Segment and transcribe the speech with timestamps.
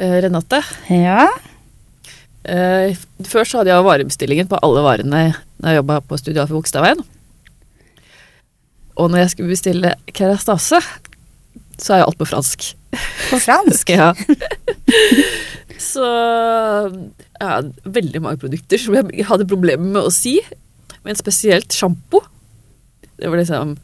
[0.00, 0.58] Eh, Renate,
[0.90, 1.28] Ja.
[2.44, 6.58] eh, før så hadde jeg varebestillingen på alle varene når jeg jobba på Studial for
[6.60, 7.00] Bogstadveien.
[8.96, 10.80] Og når jeg skulle bestille kerastase,
[11.78, 12.74] så er jo alt på fransk.
[13.30, 13.90] På fransk.
[13.94, 14.12] Ja.
[15.84, 16.04] så
[17.40, 20.36] hadde veldig mange produkter som jeg hadde problemer med å si,
[21.04, 22.20] men spesielt sjampo.
[23.18, 23.76] Det var liksom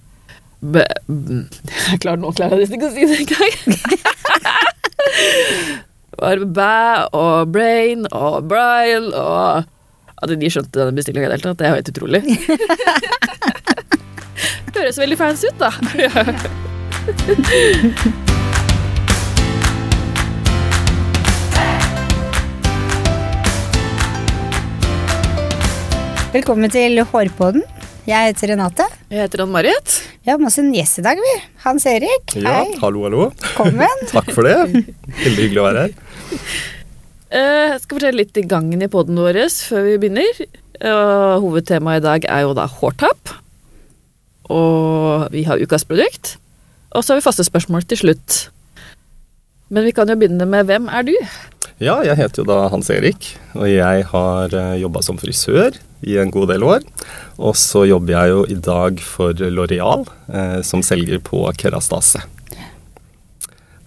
[0.61, 1.41] b, b,
[1.91, 3.55] Jeg klarer nå klarer jeg nesten ikke å si det engang.
[6.19, 9.63] Var bæ og brain og Brian og
[10.23, 12.23] At de skjønte denne bestillinga i det hele tatt, det er jo helt utrolig.
[14.77, 15.71] Høres veldig fancy ut, da.
[26.33, 27.63] Velkommen til Hårpodden.
[28.11, 28.85] Jeg heter Renate.
[29.13, 29.93] Jeg heter Ann-Marit.
[30.25, 31.35] Vi har med oss en gjest i dag, vi.
[31.63, 32.33] Hans Erik.
[32.41, 32.73] Ja, Hei.
[32.83, 33.27] hallo, hallo.
[33.39, 34.03] Velkommen.
[34.11, 34.57] Takk for det.
[34.65, 35.95] Veldig hyggelig å være her.
[37.31, 40.43] Eh, Jeg skal fortelle litt i gangen i poden vår før vi begynner.
[40.81, 43.35] Eh, Hovedtemaet i dag er jo da hårtap.
[44.51, 46.35] Og vi har ukas produkt.
[46.91, 48.41] Og så har vi faste spørsmål til slutt.
[49.71, 51.15] Men vi kan jo begynne med hvem er du?
[51.81, 56.31] Ja, jeg heter jo da Hans Erik, og jeg har jobba som frisør i en
[56.33, 56.85] god del år.
[57.41, 62.21] Og så jobber jeg jo i dag for Loreal, eh, som selger på Kerastase.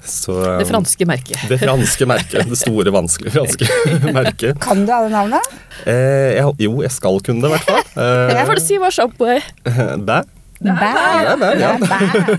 [0.03, 1.37] Så, eh, Det franske merket.
[1.47, 2.49] Det franske merket.
[2.49, 3.69] Det store, vanskelige franske
[4.17, 4.57] merket.
[4.59, 5.39] Kan du alle navnene?
[5.85, 7.83] Eh, jeg, jo, jeg skal kunne det, i hvert fall.
[8.33, 9.45] Jeg Eh, får si hva sjampo er.
[10.03, 10.23] bæ.
[10.63, 10.91] Bæ.
[11.39, 11.73] Bæ, ja.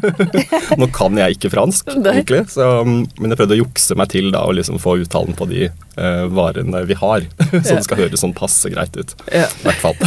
[0.81, 4.45] Nå kan jeg ikke fransk, egentlig, så, men jeg prøvde å jukse meg til da,
[4.49, 7.27] og liksom få uttalen på de uh, varene vi har.
[7.53, 9.15] så det skal høres sånn passe greit ut.
[9.29, 9.97] I hvert fall.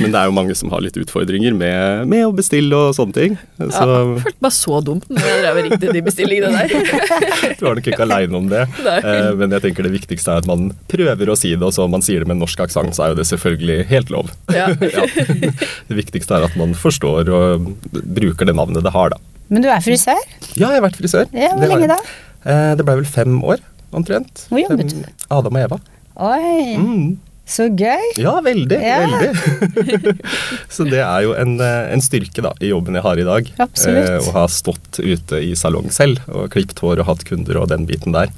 [0.00, 3.14] men det er jo mange som har litt utfordringer med, med å bestille og sånne
[3.16, 3.38] ting.
[3.58, 6.68] Så Ja, jeg følte meg så dumt når jeg drev og ringte de bestillingene der.
[7.54, 8.64] jeg var nok ikke aleine om det.
[8.84, 11.86] Eh, men jeg tenker det viktigste er at man prøver å si det, og så
[11.86, 14.32] om man sier det med norsk aksent, så er jo det selvfølgelig helt lov.
[14.54, 14.68] Ja.
[15.88, 19.20] Det viktigste er at man forstår og bruker det navnet det har, da.
[19.52, 20.20] Men du er frisør?
[20.56, 21.28] Ja, jeg har vært frisør.
[21.36, 21.98] Ja, Hvor lenge da?
[22.44, 23.60] Eh, det ble vel fem år,
[23.94, 24.46] omtrent.
[24.50, 25.04] Hvor jobbet du?
[25.30, 25.78] Adam og Eva.
[26.24, 27.16] Oi, Mm.
[27.46, 28.04] så gøy.
[28.16, 28.78] Ja, veldig.
[28.80, 29.00] Ja.
[29.04, 30.14] veldig.
[30.74, 33.50] så det er jo en, eh, en styrke da, i jobben jeg har i dag.
[33.60, 34.08] Absolutt.
[34.08, 37.68] Eh, å ha stått ute i salong selv og klippet hår og hatt kunder og
[37.74, 38.32] den biten der.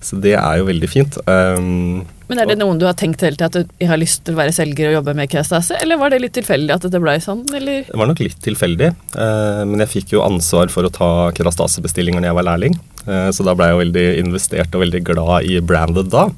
[0.00, 1.18] Så det er jo veldig fint.
[1.28, 4.36] Um, Men er det noen du har tenkt hele tiden at du har lyst til
[4.36, 7.18] å være selger og jobbe med kerastase, eller var det litt tilfeldig at det ble
[7.20, 7.84] sånn, eller?
[7.90, 12.22] Det var nok litt tilfeldig, eh, men jeg fikk jo ansvar for å ta kerastasebestillinger
[12.22, 12.80] når jeg var lærling.
[13.06, 16.28] Eh, så da ble jeg jo veldig investert og veldig glad i branded da.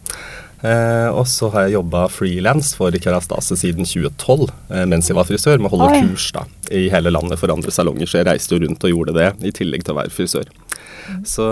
[0.62, 5.26] Eh, og så har jeg jobba frilans for Kerastase siden 2012, eh, mens jeg var
[5.26, 6.02] frisør, med å holde Oi.
[6.06, 8.06] kurs da, i hele landet for andre salonger.
[8.06, 10.46] Så jeg reiste jo rundt og gjorde det, i tillegg til å være frisør.
[11.28, 11.46] Så,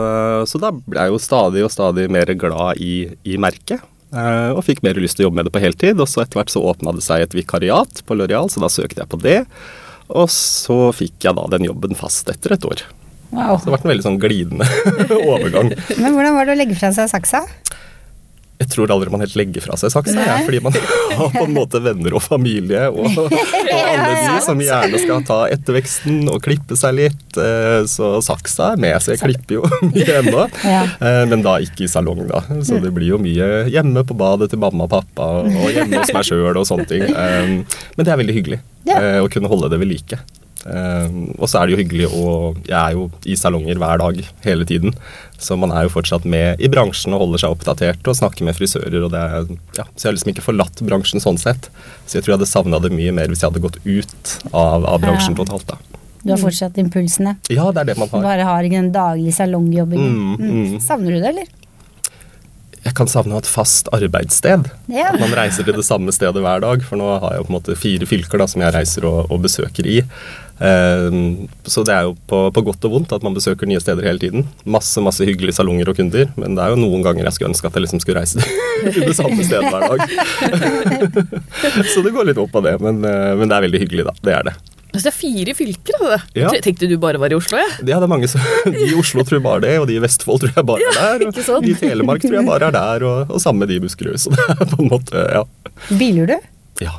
[0.47, 3.83] så da ble jeg jo stadig og stadig mer glad i, i merket.
[4.15, 6.01] eh, og fikk mer lyst til å jobbe med det på heltid.
[6.03, 9.03] Og så etter hvert så åpna det seg et vikariat på Loreal, så da søkte
[9.05, 9.41] jeg på det.
[10.11, 12.83] Og så fikk jeg da den jobben fast etter et år.
[13.31, 13.55] Wow.
[13.61, 14.67] Så det ble en veldig sånn glidende
[15.31, 15.71] overgang.
[16.03, 17.45] Men hvordan var det å legge fra seg saksa?
[18.61, 20.75] Jeg tror aldri man helt legger fra seg saksa, ja, fordi man
[21.19, 25.39] har på en måte venner og familie og, og alle de som gjerne skal ta
[25.55, 27.39] etterveksten og klippe seg litt.
[27.41, 30.45] eh, Så saksa er med, så jeg klipper jo mye ennå.
[30.67, 32.43] Eh, Men da ikke i salong, da.
[32.61, 36.13] Så det blir jo mye hjemme på badet til mamma og pappa og hjemme hos
[36.17, 37.07] meg sjøl og sånne ting.
[37.09, 37.57] Eh,
[37.97, 38.61] Men det er veldig hyggelig
[38.91, 40.17] å kunne holde det ved like.
[40.67, 42.25] Eh, og så er det jo hyggelig å
[42.67, 44.93] Jeg er jo i salonger hver dag hele tiden.
[45.41, 48.59] Så man er jo fortsatt med i bransjen og holder seg oppdatert og snakker med
[48.59, 49.05] frisører.
[49.05, 49.47] og det er,
[49.79, 51.71] ja, Så jeg har liksom ikke forlatt bransjen sånn sett.
[52.07, 54.85] Så jeg tror jeg hadde savna det mye mer hvis jeg hadde gått ut av,
[54.85, 55.45] av bransjen Ja.
[55.45, 55.67] totalt.
[55.67, 55.79] da.
[56.23, 57.39] Du har fortsatt impulsene.
[57.49, 58.21] Ja, det er det man har.
[58.23, 60.37] bare har den daglige salongjobbingen.
[60.37, 60.81] Mm, mm.
[60.85, 61.47] Savner du det, eller?
[62.81, 64.71] Jeg kan savne å ha et fast arbeidssted.
[64.89, 65.11] Ja.
[65.13, 66.85] At man reiser til det samme stedet hver dag.
[66.87, 69.43] For nå har jeg på en måte fire fylker da, som jeg reiser og, og
[69.45, 69.99] besøker i.
[70.61, 71.19] Eh,
[71.65, 74.21] så det er jo på, på godt og vondt at man besøker nye steder hele
[74.23, 74.49] tiden.
[74.65, 77.69] Masse masse hyggelige salonger og kunder, men det er jo noen ganger jeg skulle ønske
[77.71, 78.45] at jeg liksom skulle reise
[78.97, 80.05] til det samme stedet hver dag.
[81.93, 84.17] så det går litt opp av det, men, eh, men det er veldig hyggelig, da.
[84.25, 84.59] Det er det.
[84.91, 86.21] Altså, det er fire fylker, altså.
[86.39, 86.53] Ja.
[86.65, 87.69] Tenkte du bare var i Oslo, Ja?
[87.81, 88.45] Ja, det er mange som,
[88.75, 91.27] De i Oslo tror bare det, og de i Vestfold tror jeg bare er der.
[91.31, 91.67] ikke sant?
[91.67, 94.19] de i Telemark tror jeg bare er der, og, og samme de i Buskerud.
[94.21, 95.45] Så det er på en måte, ja.
[96.01, 96.41] Biler du?
[96.81, 96.95] Ja.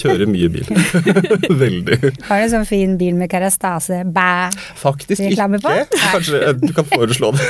[0.00, 0.66] Kjører mye bil.
[1.62, 1.98] Veldig.
[2.26, 4.00] Har du en sånn fin bil med karastase?
[4.10, 4.50] Bæ!
[4.80, 5.30] Faktisk ikke.
[5.36, 5.74] Reklame på?
[5.94, 7.46] Kanskje eh, du kan foreslå det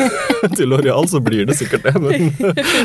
[0.59, 1.95] til Loreal, så blir det sikkert det.
[2.05, 2.29] Men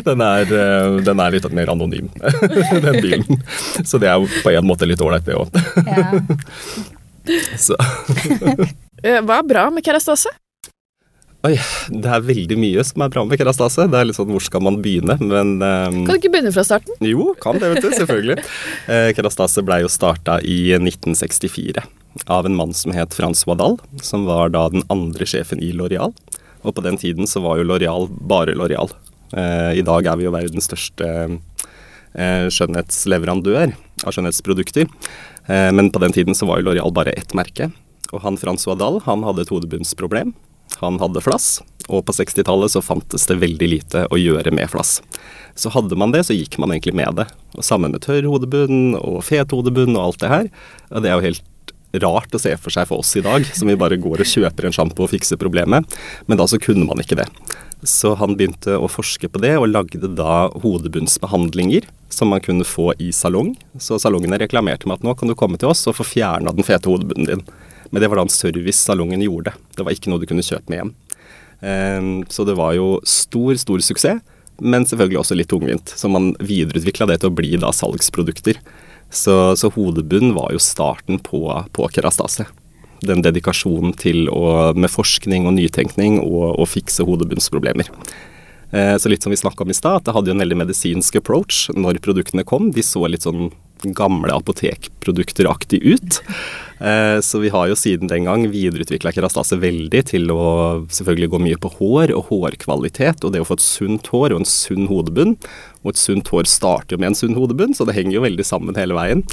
[0.07, 3.43] den er, eh, den er litt mer anonym, den bilen.
[3.83, 5.51] Så det er jo på en måte litt ålreit, det òg.
[5.83, 6.94] Ja.
[7.59, 7.77] Så
[9.05, 10.31] Eh, Hva er bra med kerastase?
[11.45, 11.53] Oi,
[11.93, 13.83] det er veldig mye som er bra med kerastase.
[13.91, 16.63] Det er litt sånn hvor skal man begynne, men um, Kan du ikke begynne fra
[16.65, 16.95] starten?
[17.05, 17.91] Jo, kan det, vet du.
[17.93, 18.39] Selvfølgelig.
[18.95, 21.83] Eh, kerastase blei jo starta i 1964
[22.31, 26.13] av en mann som het Francois Dahl, som var da den andre sjefen i Loreal.
[26.65, 28.89] Og på den tiden så var jo Loreal bare Loreal.
[29.35, 31.37] Eh, I dag er vi jo verdens største eh,
[32.15, 33.73] skjønnhetsleverandør
[34.05, 34.89] av skjønnhetsprodukter.
[35.47, 37.71] Eh, men på den tiden så var jo Loreal bare ett merke.
[38.13, 40.33] Og han Francois Dahl han hadde et hodebunnsproblem.
[40.81, 44.97] Han hadde flass, og på 60-tallet så fantes det veldig lite å gjøre med flass.
[45.55, 47.27] Så hadde man det, så gikk man egentlig med det.
[47.55, 50.49] Og Sammen med tørr hodebunn og fet hodebunn og alt det her.
[50.91, 53.69] Og det er jo helt rart å se for seg for oss i dag, som
[53.69, 55.95] vi bare går og kjøper en sjampo og fikser problemet.
[56.27, 57.29] Men da så kunne man ikke det.
[57.85, 62.91] Så han begynte å forske på det, og lagde da hodebunnsbehandlinger som man kunne få
[63.01, 63.53] i salong.
[63.77, 66.65] Så salongene reklamerte med at nå kan du komme til oss og få fjerna den
[66.65, 67.43] fete hodebunnen din.
[67.91, 69.53] Men det var da en service salongen gjorde.
[69.77, 70.95] Det var ikke noe du kunne kjøpe med hjem.
[71.61, 74.33] Ehm, så det var jo stor, stor suksess,
[74.63, 75.93] men selvfølgelig også litt tungvint.
[75.93, 78.59] Så man videreutvikla det til å bli da salgsprodukter.
[79.13, 81.45] Så, så hodebunn var jo starten på,
[81.75, 82.47] på Kerastase.
[83.03, 87.91] Den dedikasjonen til å, med forskning og nytenkning og fikse hodebunnsproblemer.
[88.75, 90.57] Eh, så litt som vi snakka om i stad, at det hadde jo en veldig
[90.63, 92.71] medisinsk approach når produktene kom.
[92.75, 93.51] De så litt sånn
[93.93, 96.21] gamle apotekprodukteraktig ut.
[96.79, 100.47] Eh, så vi har jo siden den gang videreutvikla kerastase veldig til å
[100.91, 104.41] selvfølgelig gå mye på hår og hårkvalitet, og det å få et sunt hår og
[104.41, 105.37] en sunn hodebunn.
[105.85, 108.47] Og et sunt hår starter jo med en sunn hodebunn, så det henger jo veldig
[108.47, 109.23] sammen hele veien.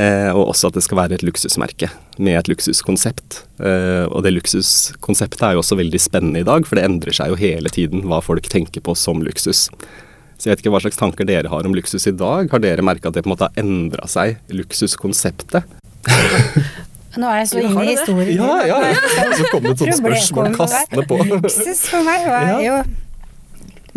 [0.00, 3.42] Eh, og også at det skal være et luksusmerke med et luksuskonsept.
[3.62, 7.30] Eh, og det luksuskonseptet er jo også veldig spennende i dag, for det endrer seg
[7.30, 9.68] jo hele tiden hva folk tenker på som luksus.
[10.38, 12.46] Så jeg vet ikke hva slags tanker dere har om luksus i dag.
[12.52, 15.66] Har dere merka at det på en måte har endra seg, luksuskonseptet?
[17.18, 18.38] Nå er jeg så inne i historien.
[18.38, 19.26] Ja, ja, ja.
[19.34, 21.18] Så kom det et sånt spørsmål kastende på.
[21.26, 22.78] Luksus for meg var jo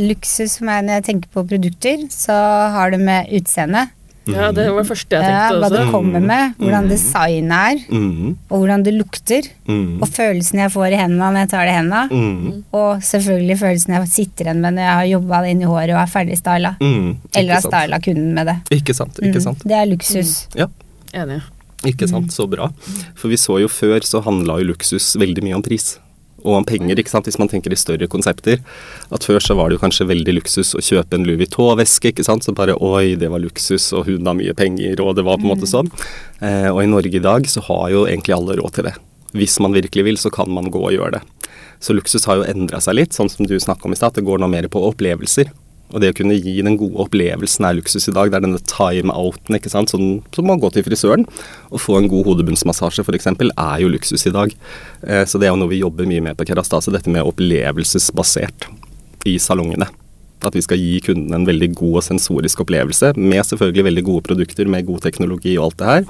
[0.02, 2.34] Luksus for meg når jeg tenker på produkter, så
[2.74, 3.84] har det med utseende.
[4.30, 7.80] Ja, det var det første jeg Ja, tenkte hva det kommer med, hvordan designet er,
[7.90, 9.42] Mm, og hvordan det lukter.
[9.68, 12.10] mm, Og følelsen jeg får i hendene når jeg tar det i hendene.
[12.12, 15.90] mm, Og selvfølgelig følelsen jeg sitter igjen med når jeg har jobba inn i håret
[15.96, 16.76] og er ferdig styla.
[16.80, 17.18] mm.
[17.36, 18.58] Eller har styla kunden med det.
[18.78, 19.18] Ikke sant.
[19.24, 19.64] Ikke Mm, sant.
[19.66, 20.48] Det er luksus.
[20.56, 20.68] Ja.
[21.14, 21.42] Enig.
[21.84, 22.70] Ikke sant, så bra.
[23.16, 25.98] For vi så jo før så handla jo luksus veldig mye om pris.
[26.42, 28.62] Og om penger, ikke sant, hvis man tenker i større konsepter.
[29.14, 32.26] At før så var det jo kanskje veldig luksus å kjøpe en Louis Vuitton-veske, ikke
[32.28, 32.46] sant.
[32.46, 35.48] Så bare oi, det var luksus, og hun har mye penger, og det var på
[35.48, 35.92] en måte sånn.
[36.42, 38.96] Eh, og i Norge i dag så har jo egentlig alle råd til det.
[39.38, 41.52] Hvis man virkelig vil, så kan man gå og gjøre det.
[41.82, 44.18] Så luksus har jo endra seg litt, sånn som du snakka om i stad.
[44.18, 45.50] Det går nå mer på opplevelser.
[45.92, 48.32] Og det å kunne gi den gode opplevelsen er luksus i dag.
[48.32, 49.92] Det er denne time-outen, ikke sant.
[49.92, 51.26] Sånn som å gå til frisøren
[51.70, 53.28] og få en god hodebunnsmassasje f.eks.
[53.34, 54.54] er jo luksus i dag.
[55.04, 58.70] Eh, så det er jo noe vi jobber mye med på Kerastase, dette med opplevelsesbasert
[59.28, 59.90] i salongene.
[60.42, 64.26] At vi skal gi kunden en veldig god og sensorisk opplevelse, med selvfølgelig veldig gode
[64.32, 66.08] produkter, med god teknologi og alt det her.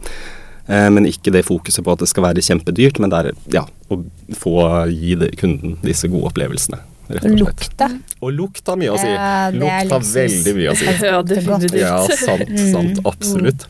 [0.68, 3.66] Eh, Men ikke det fokuset på at det skal være kjempedyrt, men det er ja,
[3.90, 4.04] å
[4.38, 4.56] få
[4.94, 6.80] gi kunden disse gode opplevelsene.
[7.16, 7.42] Rett og slett.
[7.42, 7.90] Lukta.
[8.22, 9.10] Og lukta mye å si.
[9.12, 10.14] Ja, det lukt har luksus.
[10.16, 10.88] veldig mye å si.
[11.12, 11.78] Ja, definitivt.
[11.82, 13.02] Ja, sant, sant.
[13.12, 13.68] Absolutt.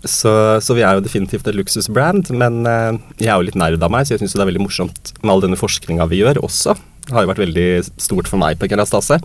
[0.00, 0.32] Så,
[0.64, 3.92] så vi er jo definitivt et luksusbrand, men eh, jeg er jo litt nerd av
[3.92, 6.72] meg, så jeg syns det er veldig morsomt med all denne forskninga vi gjør også.
[7.04, 7.66] Det har jo vært veldig
[8.00, 9.18] stort for meg på Kerastase.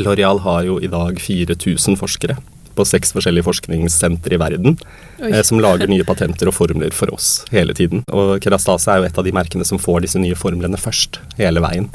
[0.00, 2.38] Loreal har jo i dag 4000 forskere
[2.78, 4.76] på seks forskjellige forskningssentre i verden
[5.20, 5.32] Oi.
[5.32, 8.04] eh, som lager nye patenter og formler for oss hele tiden.
[8.14, 11.60] Og Kerastase er jo et av de merkene som får disse nye formlene først, hele
[11.64, 11.90] veien.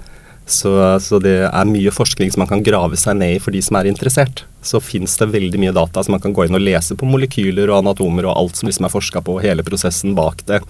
[0.46, 0.72] Så,
[1.02, 3.80] så det er mye forskning som man kan grave seg ned i for de som
[3.80, 4.44] er interessert.
[4.66, 7.70] Så fins det veldig mye data som man kan gå inn og lese på molekyler
[7.70, 10.62] og anatomer og alt som liksom er forska på, hele prosessen bak det.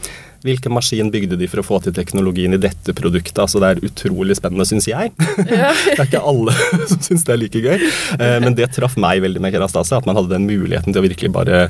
[0.46, 3.40] Hvilken maskin bygde de for å få til teknologien i dette produktet?
[3.42, 5.12] Altså Det er utrolig spennende, syns jeg.
[5.42, 6.56] det er ikke alle
[6.92, 7.88] som syns det er like gøy.
[8.20, 11.08] Eh, Men det traff meg veldig med Kerastase, at man hadde den muligheten til å
[11.08, 11.66] virkelig bare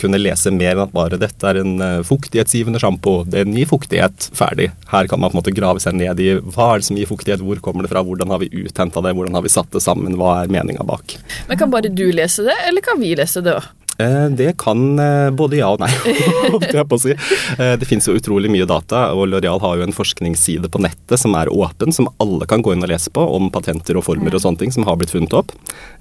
[0.00, 3.20] kunne lese mer enn at bare dette er en eh, fuktighetsgivende sjampo.
[3.28, 4.30] Det gir fuktighet.
[4.36, 4.70] Ferdig.
[4.92, 7.10] Her kan man på en måte grave seg ned i hva er det som gir
[7.10, 9.82] fuktighet, hvor kommer det fra, hvordan har vi uthenta det, hvordan har vi satt det
[9.84, 11.16] sammen, hva er meninga bak.
[11.48, 13.70] Men kan bare du lese det, eller kan vi lese det òg?
[14.00, 15.90] Eh, Det kan eh, både ja og nei,
[16.54, 17.16] holdt jeg på å si.
[17.58, 21.20] Eh, Det finnes jo utrolig mye data, og Loreal har jo en forskningsside på nettet
[21.20, 24.34] som er åpen, som alle kan gå inn og lese på, om patenter og former
[24.36, 25.52] og sånne ting som har blitt funnet opp.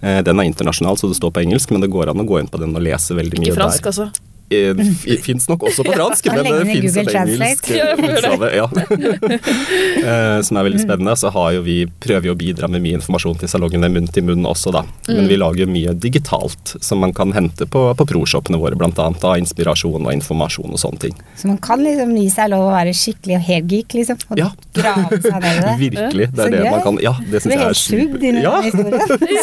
[0.01, 2.49] Den er internasjonal, så det står på engelsk, men det går an å gå inn
[2.51, 3.55] på den og lese veldig mye der.
[3.55, 3.91] Ikke fransk, der.
[3.93, 4.25] altså.
[4.53, 7.71] Uh, fins nok også på fransk, Ja, men det fins en engelsk.
[8.09, 8.53] Utgave.
[8.55, 8.69] Ja.
[9.99, 11.13] Eh, som er veldig spennende.
[11.19, 14.23] Så har jo vi, prøver vi å bidra med mye informasjon til salongene munn til
[14.25, 14.83] munn også, da.
[15.09, 19.19] Men vi lager jo mye digitalt som man kan hente på, på pro-shopene våre, annet.
[19.21, 21.17] Da, inspirasjon og informasjon og sånne ting.
[21.39, 24.23] Så man kan liksom gi seg lov å være skikkelig og helt geek, liksom.
[24.29, 24.49] Og Ja.
[24.79, 25.75] grave seg ned i det.
[25.85, 26.29] Virkelig.
[26.31, 26.71] Det Så er det gøy.
[26.71, 28.55] man kan Ja, det syns jeg er i Ja,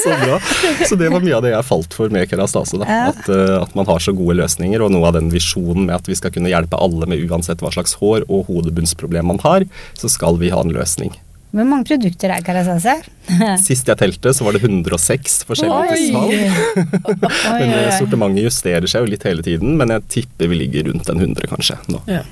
[0.02, 0.40] så bra.
[0.88, 2.80] Så det var mye av det jeg falt for med Kerastase.
[2.82, 2.88] Da.
[2.88, 3.08] Ja.
[3.12, 6.10] At, eh, at man har så gode løsninger, og noe av den visjonen med at
[6.10, 10.10] vi skal kunne hjelpe alle med uansett hva slags hår og hodebunnsproblem man har, så
[10.12, 11.14] skal vi ha en løsning.
[11.56, 12.98] Hvor mange produkter er Karasase?
[13.64, 17.22] Sist jeg telte, så var det 106 forskjellige til salg.
[17.56, 21.08] Men eh, sortimentet justerer seg jo litt hele tiden, men jeg tipper vi ligger rundt
[21.12, 22.02] en 100 kanskje nå.
[22.10, 22.24] Ja.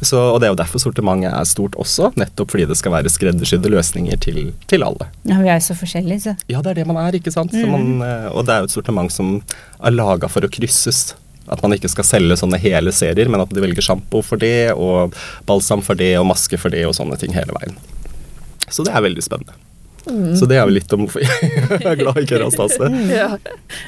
[0.00, 3.12] Så, og det er jo derfor sortimentet er stort også, nettopp fordi det skal være
[3.12, 4.40] skreddersydde løsninger til,
[4.70, 5.10] til alle.
[5.28, 6.36] Ja, vi er jo så forskjellige, så.
[6.48, 7.52] Ja, det er det man er, ikke sant?
[7.52, 9.36] Så man, eh, og det er jo et sortiment som
[9.82, 11.12] er laga for å krysses.
[11.50, 14.72] At man ikke skal selge sånne hele serier, men at de velger sjampo for det,
[14.78, 15.14] og
[15.48, 17.74] balsam for det, og maske for det, og sånne ting hele veien.
[18.70, 19.58] Så det er veldig spennende.
[20.38, 22.88] Så det er vel litt om hvorfor jeg er glad i Kerastase.
[23.12, 23.28] Ja.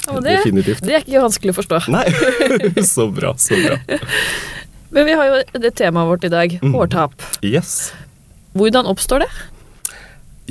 [0.06, 0.82] Ja, det, Definitivt.
[0.87, 1.80] det er ikke vanskelig å forstå.
[1.94, 2.04] Nei,
[2.94, 3.78] så bra, så bra.
[4.94, 6.75] Men vi har jo det temaet vårt i dag, Mm.
[6.76, 7.14] hårtap.
[7.42, 7.92] Yes.
[8.54, 9.30] Hvordan oppstår det?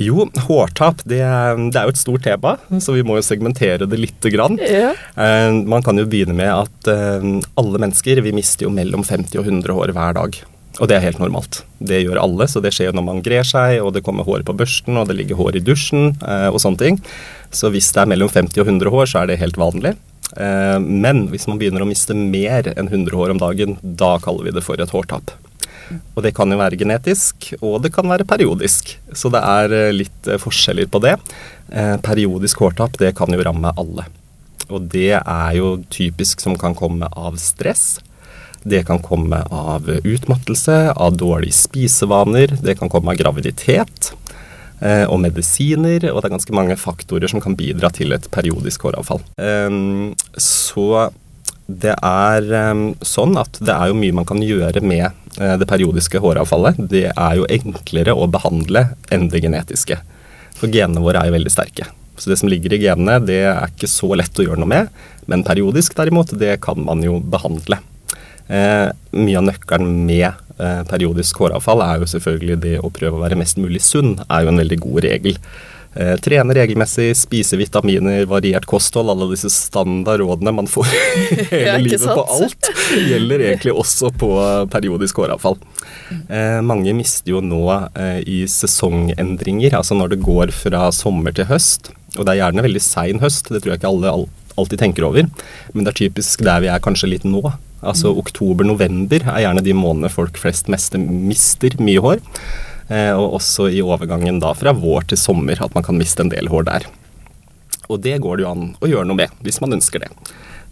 [0.00, 3.98] Jo, hårtap det det er jo et stort tema, så vi må jo segmentere det
[4.00, 4.58] lite grann.
[4.58, 4.90] Ja.
[5.14, 7.28] Eh, man kan jo begynne med at eh,
[7.60, 10.40] alle mennesker vi mister jo mellom 50 og 100 hår hver dag.
[10.82, 11.60] Og det er helt normalt.
[11.78, 14.42] Det gjør alle, så det skjer jo når man grer seg, og det kommer hår
[14.42, 16.98] på børsten, og det ligger hår i dusjen eh, og sånne ting.
[17.54, 19.94] Så hvis det er mellom 50 og 100 hår, så er det helt vanlig.
[20.34, 24.54] Men hvis man begynner å miste mer enn 100 hår om dagen, da kaller vi
[24.56, 25.30] det for et hårtap.
[26.14, 28.94] Og det kan jo være genetisk, og det kan være periodisk.
[29.12, 31.16] Så det er eh, litt eh, forskjeller på det.
[31.70, 34.06] Eh, periodisk hårtap, det kan jo ramme alle.
[34.70, 37.98] Og det er jo typisk som kan komme av stress.
[38.64, 44.14] Det kan komme av utmattelse, av dårlige spisevaner, det kan komme av graviditet
[44.84, 49.22] og medisiner, og det er ganske mange faktorer som kan bidra til et periodisk håravfall.
[49.40, 51.06] Ehm, så
[51.66, 55.06] det er ehm, sånn at det er jo mye man kan gjøre med
[55.40, 56.80] eh, det periodiske håravfallet.
[56.92, 59.96] Det er jo enklere å behandle enn det genetiske.
[60.58, 61.88] For genene våre er jo veldig sterke.
[62.20, 64.92] Så det som ligger i genene, det er ikke så lett å gjøre noe med.
[65.30, 67.80] Men periodisk derimot, det kan man jo behandle.
[68.44, 70.26] Eh, mye av nøkkelen med
[70.60, 74.44] eh, periodisk håravfall er jo selvfølgelig det å prøve å være mest mulig sunn, er
[74.44, 75.40] jo en veldig god regel.
[75.94, 80.88] Eh, trene regelmessig, spise vitaminer, variert kosthold, alle disse standardrådene man får
[81.52, 82.18] hele livet sant?
[82.18, 82.70] på alt,
[83.08, 84.30] gjelder egentlig også på
[84.74, 85.60] periodisk håravfall.
[86.26, 87.62] Eh, mange mister jo nå
[87.94, 91.92] eh, i sesongendringer, altså når det går fra sommer til høst.
[92.18, 94.26] Og det er gjerne veldig sein høst, det tror jeg ikke alle al
[94.58, 95.30] alltid tenker over.
[95.74, 97.42] Men det er typisk der vi er kanskje litt nå.
[97.84, 102.22] Altså oktober-november er gjerne de månedene folk flest meste mister mye hår.
[102.92, 106.32] Eh, og også i overgangen da fra vår til sommer, at man kan miste en
[106.32, 106.88] del hår der.
[107.88, 110.10] Og det går det jo an å gjøre noe med, hvis man ønsker det.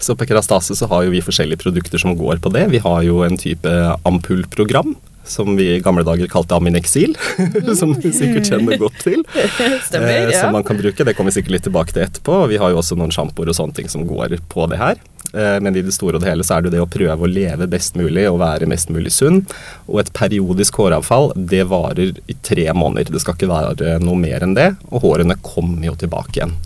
[0.02, 2.66] Så på Kerastase så har jo vi forskjellige produkter som går på det.
[2.73, 3.71] Vi har jo en type
[4.09, 4.97] ampullprogram,
[5.28, 7.14] som vi i gamle dager kalte Aminexil,
[7.78, 9.23] som du sikkert kjenner godt til.
[9.88, 10.40] Stemmer, eh, ja.
[10.40, 11.07] Som man kan bruke.
[11.07, 12.40] Det kommer vi sikkert litt tilbake til etterpå.
[12.50, 14.99] Vi har jo også noen sjampoer og sånne ting som går på det her.
[15.33, 17.25] Eh, men i det store og det hele så er det jo det å prøve
[17.25, 19.43] å leve best mulig og være mest mulig sunn.
[19.89, 23.12] Og et periodisk håravfall, det varer i tre måneder.
[23.15, 24.73] Det skal ikke være noe mer enn det.
[24.91, 26.57] Og hårene kommer jo tilbake igjen.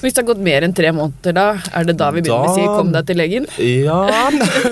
[0.00, 2.52] Hvis det har gått mer enn tre måneder, da er det da vi begynner da,
[2.52, 3.46] å si 'kom deg til legen'?
[3.58, 4.00] Ja,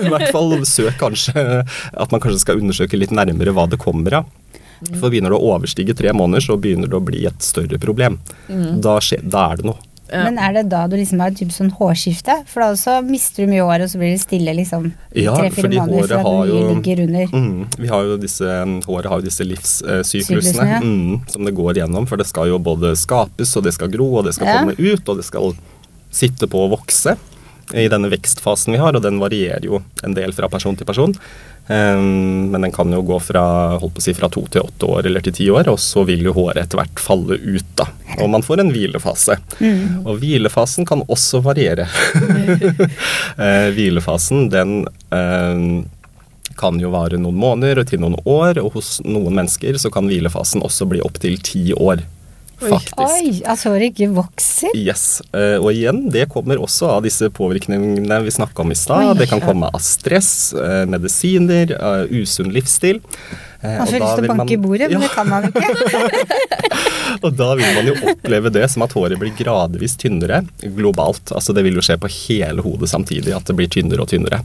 [0.01, 4.21] i hvert fall søk kanskje at man kanskje skal undersøke litt nærmere hva det kommer
[4.21, 4.25] av.
[4.99, 8.19] For begynner det å overstige tre måneder, så begynner det å bli et større problem.
[8.81, 9.79] Da, skje, da er det noe.
[10.11, 10.23] Ja.
[10.27, 12.35] Men er det da du liksom har et sånn hårskifte?
[12.45, 15.69] For da også mister du mye hår, og så blir det stille liksom Ja, tre-fire
[15.81, 17.25] måneder fra det jo- ligger under.
[17.33, 18.45] Mm, vi har jo disse,
[18.85, 20.79] håret har jo disse livssyklusene ja.
[20.83, 22.07] mm, som det går gjennom.
[22.07, 24.59] For det skal jo både skapes, og det skal gro, og det skal Ja.
[24.59, 25.55] komme ut, og det skal
[26.11, 27.17] sitte på og vokse
[27.73, 31.15] i denne vekstfasen vi har, og den varierer jo en del fra person til person.
[31.67, 33.43] Um, men den kan jo gå fra,
[33.81, 36.03] holdt på å si, fra to til åtte år eller til ti år, og så
[36.05, 37.71] vil jo håret etter hvert falle ut.
[37.79, 37.87] da,
[38.19, 39.39] Og man får en hvilefase.
[40.05, 41.89] Og hvilefasen kan også variere.
[43.35, 45.63] Eh, hvilefasen, den eh,
[46.55, 50.63] kan jo vare noen måneder til noen år, og hos noen mennesker så kan hvilefasen
[50.65, 52.03] også bli opptil ti år.
[52.59, 52.99] Faktisk.
[53.03, 54.71] Oi, at håret ikke vokser?
[54.77, 59.17] Yes, eh, Og igjen, det kommer også av disse påvirkningene vi snakka om i stad.
[59.19, 63.01] Det kan komme av stress, eh, medisiner, eh, usunn livsstil.
[63.65, 65.07] Man får lyst til å banke i bordet, men Ja.
[65.07, 65.65] det kan man ikke.
[67.25, 71.31] og da vil man jo oppleve det som at håret blir gradvis tynnere globalt.
[71.33, 74.43] Altså Det vil jo skje på hele hodet samtidig, at det blir tynnere og tynnere.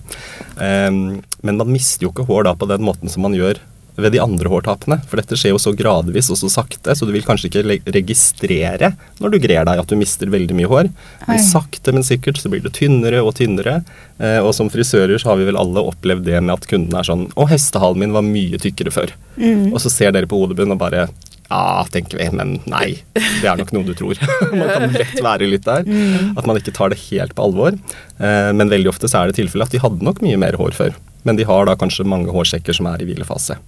[0.57, 3.61] Um, men man mister jo ikke hår da på den måten som man gjør
[3.97, 5.01] ved de andre hårtapene.
[5.09, 8.93] For dette skjer jo så gradvis og så sakte, så du vil kanskje ikke registrere
[9.21, 10.93] når du grer deg at du mister veldig mye hår.
[11.27, 13.81] Men sakte, men sikkert så blir det tynnere og tynnere.
[14.21, 17.07] Eh, og som frisører så har vi vel alle opplevd det med at kunden er
[17.07, 19.15] sånn Å, hestehalen min var mye tykkere før.
[19.41, 19.71] Mm.
[19.73, 21.09] Og så ser dere på hodebunnen og bare
[21.51, 23.01] ja, tenker vi, men nei.
[23.17, 24.19] Det er nok noe du tror.
[24.55, 25.83] man kan lett være litt der.
[25.83, 26.37] Mm.
[26.39, 27.75] At man ikke tar det helt på alvor.
[28.23, 30.77] Eh, men veldig ofte så er det tilfellet at de hadde nok mye mer hår
[30.79, 30.95] før.
[31.27, 33.59] Men de har da kanskje mange hårsekker som er i hvilefase.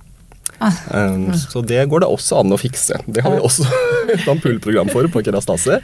[0.93, 2.99] Um, så det går det også an å fikse.
[3.07, 3.65] Det har vi også
[4.15, 5.81] et ampullprogram for på Kerastase,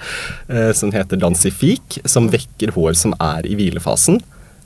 [0.51, 4.21] uh, som heter Dansifik, som vekker hår som er i hvilefasen.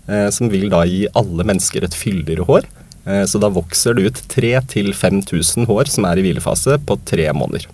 [0.09, 2.66] Uh, som vil da gi alle mennesker et fyldigere hår.
[3.07, 7.69] Uh, så da vokser det ut 3000-5000 hår som er i hvilefase, på tre måneder.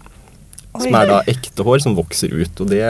[0.79, 2.61] Som er da ekte hår som vokser ut.
[2.63, 2.85] Og det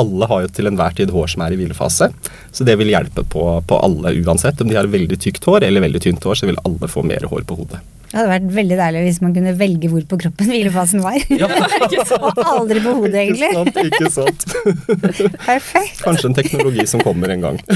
[0.00, 2.08] alle har jo til enhver tid hår som er i hvilefase,
[2.54, 4.60] så det vil hjelpe på, på alle uansett.
[4.62, 7.26] Om de har veldig tykt hår eller veldig tynt hår, så vil alle få mer
[7.28, 7.82] hår på hodet.
[8.10, 11.18] Det hadde vært veldig deilig hvis man kunne velge hvor på kroppen hvilefasen var.
[11.30, 11.46] Ja.
[11.46, 13.50] Og aldri på hodet, egentlig.
[13.86, 14.46] Ikke sant.
[14.50, 15.36] Ikke sant.
[15.44, 16.00] Perfekt.
[16.02, 17.60] Kanskje en teknologi som kommer en gang.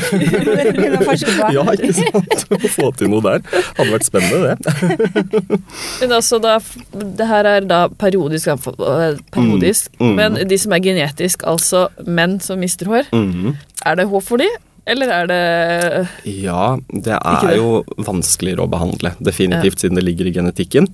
[1.54, 2.44] Ja, ikke sant.
[2.50, 3.44] Å få til noe der.
[3.76, 5.34] Hadde vært spennende, det.
[6.00, 6.56] Men altså, da,
[6.90, 10.14] det her er da periodisk, eh, periodisk mm, mm.
[10.18, 13.54] men de som er genetisk, altså menn som mister hår, mm.
[13.86, 14.48] er det håp for de?
[14.86, 17.56] Eller er det Ja, det er det?
[17.56, 19.14] jo vanskeligere å behandle.
[19.18, 19.80] Definitivt, ja.
[19.86, 20.88] siden det ligger i genetikken.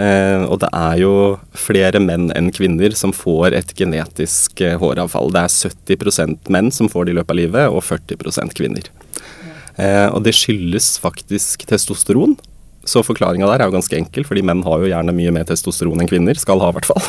[0.00, 1.12] Eh, og det er jo
[1.52, 5.28] flere menn enn kvinner som får et genetisk eh, håravfall.
[5.34, 5.52] Det er
[5.98, 8.88] 70% menn som får det i løpet av livet, og 40 kvinner.
[8.88, 9.54] Ja.
[9.76, 12.38] Eh, og det skyldes faktisk testosteron.
[12.84, 16.02] Så forklaringa der er jo ganske enkel, fordi menn har jo gjerne mye mer testosteron
[16.02, 16.36] enn kvinner.
[16.36, 17.02] Skal ha, i hvert fall.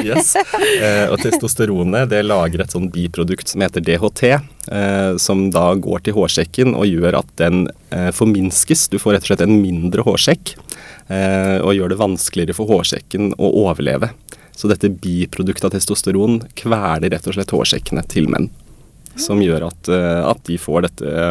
[0.06, 0.36] yes.
[0.38, 6.06] eh, og testosteronet det lager et sånn biprodukt som heter DHT, eh, som da går
[6.06, 8.86] til hårsekken og gjør at den eh, forminskes.
[8.92, 10.56] Du får rett og slett en mindre hårsekk,
[11.10, 14.12] og gjør det vanskeligere for hårsekken å overleve.
[14.54, 18.46] Så dette biproduktet av testosteron kveler rett og slett hårsekkene til menn.
[19.18, 21.24] Som gjør at, at de får dette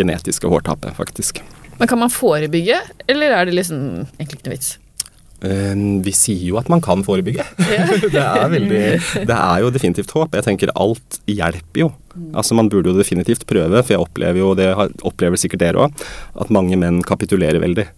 [0.00, 1.42] genetiske hårtapet, faktisk.
[1.80, 3.78] Men kan man forebygge, eller er det liksom
[4.16, 4.72] egentlig ikke noe vits?
[5.44, 7.44] Uh, vi sier jo at man kan forebygge.
[8.14, 8.84] det, er veldig,
[9.28, 10.36] det er jo definitivt håp.
[10.38, 11.90] Jeg tenker alt hjelper jo.
[12.32, 14.70] Altså Man burde jo definitivt prøve, for jeg opplever jo, det
[15.02, 16.04] opplever sikkert dere òg,
[16.38, 17.88] at mange menn kapitulerer veldig.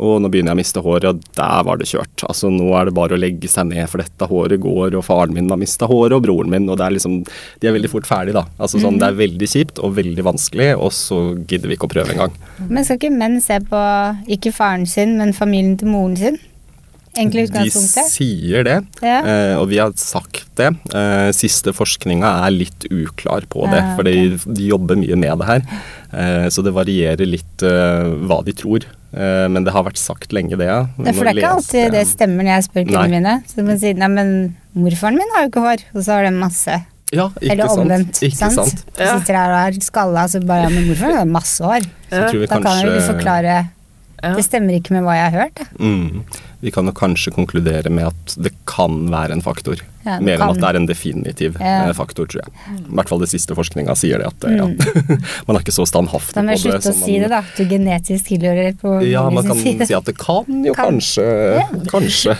[0.00, 2.24] Og nå begynner jeg å miste håret, og der var det kjørt.
[2.26, 5.36] Altså Nå er det bare å legge seg ned, for dette håret går, og faren
[5.36, 7.20] min har mista håret, og broren min, og det er liksom
[7.60, 8.46] De er veldig fort ferdig, da.
[8.58, 11.94] Altså sånn, Det er veldig kjipt og veldig vanskelig, og så gidder vi ikke å
[11.96, 12.36] prøve engang.
[12.68, 13.82] Men skal ikke menn se på
[14.36, 16.40] ikke faren sin, men familien til moren sin?
[17.18, 17.48] Egentlig?
[17.50, 17.66] De
[18.06, 19.16] sier det, ja.
[19.18, 20.70] eh, og vi har sagt det.
[20.94, 23.96] Eh, siste forskninga er litt uklar på det, ja, okay.
[23.98, 25.64] for de, jobber mye med det her.
[26.14, 28.86] Eh, så det varierer litt hva de tror.
[29.10, 30.68] Eh, men det har vært sagt lenge, det.
[30.70, 30.84] Ja.
[30.94, 33.34] For det er ikke alltid det stemmer når jeg spør kundene mine.
[33.50, 34.32] Så man sier nei, men
[34.78, 36.78] morfaren min har jo ikke hår, og så har de masse.
[37.10, 38.20] Ja, ikke Eller omvendt.
[38.22, 38.60] Ikke sant?
[38.60, 38.84] sant?
[38.94, 39.16] Ja.
[39.18, 41.88] Sitter her og er skalla, så bare ja, men morfaren har masse hår.
[42.12, 42.28] Ja.
[42.28, 42.62] Da kanskje...
[42.68, 43.58] kan jo ikke forklare
[44.20, 45.58] Det stemmer ikke med hva jeg har hørt.
[45.58, 45.66] Da.
[45.80, 46.22] Mm.
[46.60, 49.80] Vi kan jo kanskje konkludere med at det kan være en faktor.
[50.00, 51.70] Ja, Mer enn at det er en definitiv ja.
[51.86, 52.52] Eh, faktor, tror jeg.
[52.72, 54.30] I hvert fall det siste forskninga sier det.
[54.32, 55.10] At ja, mm.
[55.48, 56.40] man er ikke så standhaftig på det.
[56.40, 57.40] Da må jeg slutte å si det, da.
[57.56, 59.88] Du genetisk tilhører på Ja, man kan side.
[59.90, 60.96] si at det kan jo kan.
[60.96, 61.26] kanskje
[61.90, 62.36] Kanskje.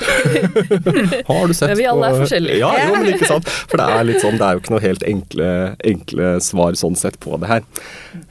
[1.29, 2.61] Har du sett på Vi alle er forskjellige.
[2.63, 3.53] Ja, jo, men ikke sant.
[3.73, 5.51] For det er litt sånn, det er jo ikke noe helt enkle,
[5.93, 7.67] enkle svar sånn sett på det her.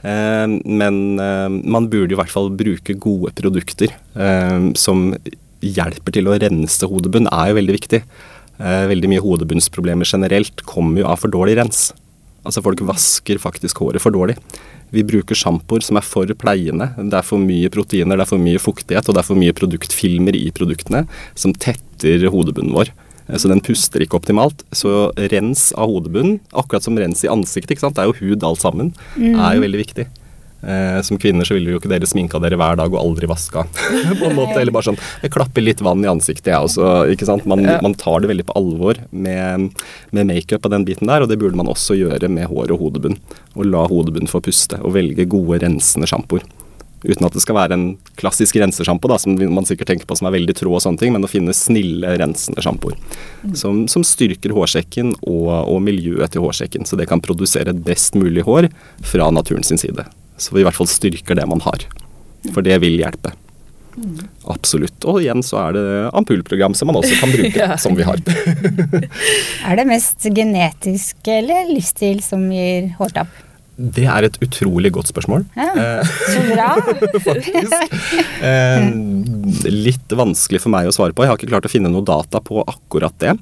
[0.02, 3.94] Eh, men eh, man burde i hvert fall bruke gode produkter
[4.78, 5.12] som
[5.60, 8.02] hjelper til å rense hodebunn, er jo veldig viktig.
[8.60, 11.90] Eh, veldig mye hodebunnsproblemer generelt kommer jo av for dårlig rens.
[12.44, 14.36] Altså folk vasker faktisk håret for dårlig.
[14.90, 16.90] Vi bruker sjampoer som er for pleiende.
[16.96, 19.56] Det er for mye proteiner, det er for mye fuktighet og det er for mye
[19.56, 21.04] produktfilmer i produktene
[21.38, 22.92] som tetter hodebunnen vår.
[23.28, 24.64] Eh, så den puster ikke optimalt.
[24.72, 28.94] Så rens av hodebunnen, akkurat som rens i ansiktet, det er jo hud alt sammen,
[29.16, 29.36] mm.
[29.36, 30.08] er jo veldig viktig.
[30.62, 33.64] Eh, som kvinner så ville jo ikke dere sminka dere hver dag og aldri vaska.
[34.20, 37.10] på en måte, Eller bare sånn Jeg klapper litt vann i ansiktet, jeg også.
[37.14, 37.48] ikke sant?
[37.48, 39.70] Man, man, tar det veldig på alvor med,
[40.16, 42.84] med makeup og den biten der, og det burde man også gjøre med hår og
[42.84, 43.20] hodebunn.
[43.56, 46.44] Og la hodebunn få puste, og velge gode rensende sjampoer.
[47.00, 47.84] Uten at det skal være en
[48.20, 51.24] klassisk rensesjampo, som man sikkert tenker på som er veldig trå og sånne ting, men
[51.24, 52.98] å finne snille, rensende sjampoer.
[53.40, 53.54] Mm.
[53.56, 58.44] Som, som, styrker hårsekken og, og miljøet til hårsekken, så det kan produsere best mulig
[58.44, 58.68] hår
[59.12, 60.04] fra naturen sin side.
[60.40, 61.84] Så vi i hvert fall styrker det man har.
[62.54, 63.34] For det vil hjelpe.
[64.48, 65.02] Absolutt.
[65.10, 65.84] Og igjen så er det
[66.16, 67.76] ampullprogram som man også kan bruke, Ja.
[67.80, 68.16] som vi har.
[69.68, 73.28] Er det mest genetisk eller livsstil som gir hårtap?
[73.80, 75.44] Det er et utrolig godt spørsmål.
[75.56, 76.70] Ja, Eh, så bra.
[77.28, 77.94] faktisk.
[78.44, 78.88] Eh,
[79.72, 81.24] litt vanskelig for meg å svare på.
[81.24, 83.36] Jeg har ikke klart å finne noe data på akkurat det.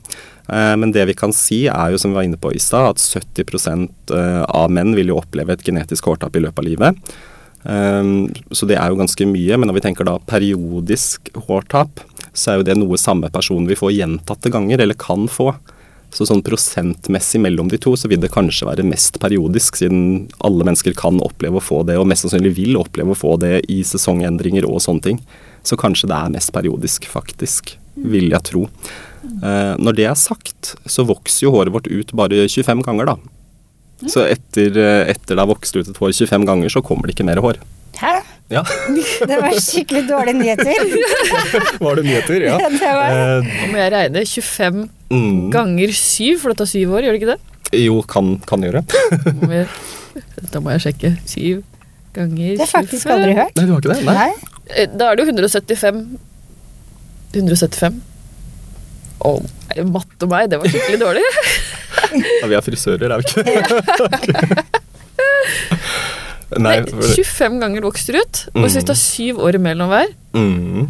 [0.49, 2.97] Eh, men det vi kan si er jo, som vi var inne på i stad,
[2.97, 7.17] at 70 eh, av menn vil jo oppleve et genetisk hårtap i løpet av livet.
[7.69, 8.13] Eh,
[8.51, 9.59] så det er jo ganske mye.
[9.59, 13.79] Men når vi tenker da periodisk hårtap, så er jo det noe samme person vil
[13.79, 15.53] få gjentatte ganger, eller kan få.
[16.15, 20.65] Så sånn prosentmessig mellom de to, så vil det kanskje være mest periodisk, siden alle
[20.65, 23.83] mennesker kan oppleve å få det, og mest sannsynlig vil oppleve å få det i
[23.85, 25.21] sesongendringer og sånne ting.
[25.69, 27.75] Så kanskje det er mest periodisk, faktisk.
[27.99, 28.65] Vil jeg tro.
[29.25, 33.17] Eh, når det er sagt, så vokser jo håret vårt ut bare 25 ganger, da.
[34.07, 37.17] Så etter, eh, etter det har vokst ut et hår 25 ganger, så kommer det
[37.17, 37.59] ikke mer hår.
[37.99, 38.13] Hæ?
[38.49, 38.63] Ja,
[39.29, 40.79] Det var skikkelig dårlige nyheter.
[41.85, 42.45] var det nyheter?
[42.47, 42.59] Ja.
[42.63, 46.71] Ja, det var- Eh, Nå må jeg regne 25 mm, ganger 7, for det tar
[46.71, 47.41] 7 år, gjør det ikke det?
[47.85, 48.81] jo, kan, kan gjøre.
[50.53, 51.11] da må jeg sjekke.
[51.29, 51.63] 7
[52.17, 53.57] ganger 25 Det har jeg faktisk aldri hørt.
[53.59, 54.05] Nei, du har ikke det?
[54.07, 54.15] Nei.
[54.15, 54.87] Nei.
[54.95, 56.01] Da er det jo 175
[57.35, 57.99] 175
[59.23, 61.25] Nei, matte og meg, det var skikkelig dårlig.
[62.09, 63.43] Ja, vi er frisører, er vi ikke?
[66.65, 70.87] Nei, for, 25 ganger vokser ut, og så det tar syv år imellom hver mm.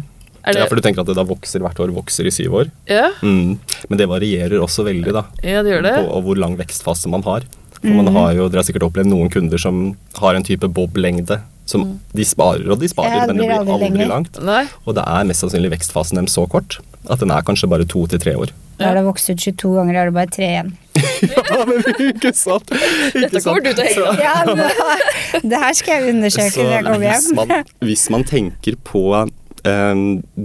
[0.47, 2.61] er det, Ja, for du tenker at det da vokser hvert år vokser i syv
[2.61, 2.71] år?
[2.87, 3.59] ja, Mm.
[3.89, 5.25] Men det varierer også veldig, da.
[5.43, 5.95] ja, det gjør det.
[5.99, 7.43] På og hvor lang vekstfase man har.
[7.79, 11.39] For man har jo, Dere har sikkert opplevd noen kunder som har en type bob-lengde.
[11.69, 11.83] Som
[12.17, 14.39] de sparer og de sparer, men det blir aldri aldri langt.
[14.41, 16.79] Nei, Og det er mest sannsynlig vekstfasen deres så kort
[17.09, 18.49] at den er kanskje bare to til tre år.
[18.79, 20.71] Da har det vokst ut 22 ganger, da er det bare tre igjen.
[21.29, 22.69] Ja, men ikke sant?
[22.71, 24.61] Ikke dette kommer du til å henge av.
[24.63, 27.39] Ja, det her skal jeg undersøke Så når jeg kommer hvis hjem.
[27.39, 30.03] man, hvis man tenker på eh,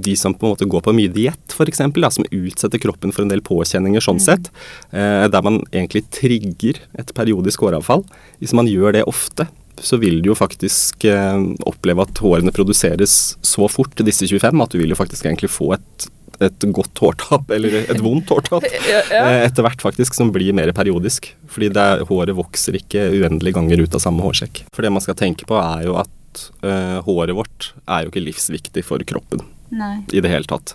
[0.09, 1.83] de som på en måte går på mye diett, f.eks.,
[2.19, 4.51] som utsetter kroppen for en del påkjenninger sånn sett,
[4.93, 8.03] eh, der man egentlig trigger et periodisk håravfall
[8.43, 9.47] Hvis man gjør det ofte,
[9.83, 14.75] så vil du jo faktisk eh, oppleve at hårene produseres så fort, disse 25, at
[14.75, 16.07] du vil jo faktisk egentlig få et,
[16.45, 19.23] et godt hårtap, eller et vondt hårtap, Ja, ja.
[19.31, 21.31] eh, etter hvert faktisk, som blir mer periodisk.
[21.51, 24.65] Fordi det er, håret vokser ikke uendelige ganger ut av samme hårsekk.
[24.75, 28.27] For det man skal tenke på er jo at eh, håret vårt er jo ikke
[28.29, 30.05] livsviktig for kroppen Nei.
[30.13, 30.75] i det hele tatt.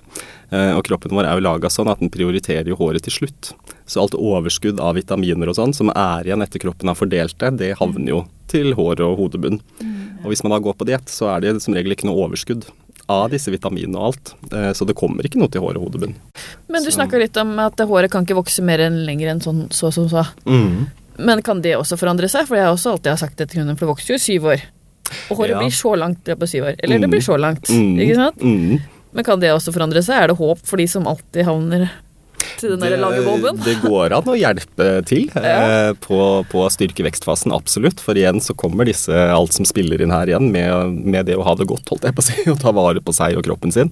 [0.51, 3.53] Eh, og kroppen vår er jo laga sånn at den prioriterer jo håret til slutt.
[3.85, 7.51] Så alt overskudd av vitaminer og sånn som er igjen etter kroppen har fordelt det,
[7.57, 9.61] det havner jo til hår og hodebunn.
[10.23, 12.65] Og hvis man da går på diett, så er det som regel ikke noe overskudd
[13.09, 14.33] av disse vitaminene og alt.
[14.51, 16.15] Eh, så det kommer ikke noe til hår og hodebunn.
[16.67, 19.41] Men du Så- snakka litt om at håret kan ikke vokse mer enn lenger enn
[19.41, 20.27] sånn så som så.
[20.45, 20.87] Mm.
[21.19, 22.47] Men kan det også forandre seg?
[22.47, 24.43] For jeg har også alltid sagt det til kunden, for det vokser jo i syv
[24.45, 24.61] år.
[25.31, 25.59] Og håret Ja.
[25.59, 26.75] blir så langt det er på syv år.
[26.83, 27.11] Eller det Mm.
[27.11, 27.97] blir så langt, Mm.
[27.99, 28.37] ikke sant?
[28.41, 28.79] Mm.
[29.13, 30.21] Men kan det også forandre seg?
[30.23, 31.89] Er det håp for de som alltid havner
[32.59, 35.93] til den der lange det går an å hjelpe til ja.
[36.01, 38.01] på, på styrke vekstfasen, absolutt.
[38.03, 41.45] For igjen så kommer disse, alt som spiller inn her igjen, med, med det å
[41.45, 43.73] ha det godt, holdt jeg på å si, og ta vare på seg og kroppen
[43.75, 43.91] sin.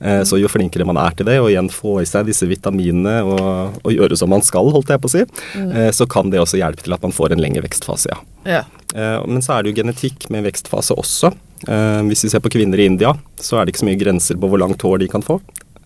[0.00, 3.20] Eh, så jo flinkere man er til det, og igjen få i seg disse vitaminene
[3.24, 5.24] og, og gjøre som man skal, holdt jeg på å si,
[5.64, 8.20] eh, så kan det også hjelpe til at man får en lengre vekstfase, ja.
[8.44, 8.62] Ja.
[8.94, 11.32] Eh, Men så er det jo genetikk med vekstfase også.
[11.68, 14.40] Eh, Hvis vi ser på kvinner i India, så er det ikke så mye grenser
[14.40, 15.38] på hvor langt hår de kan få.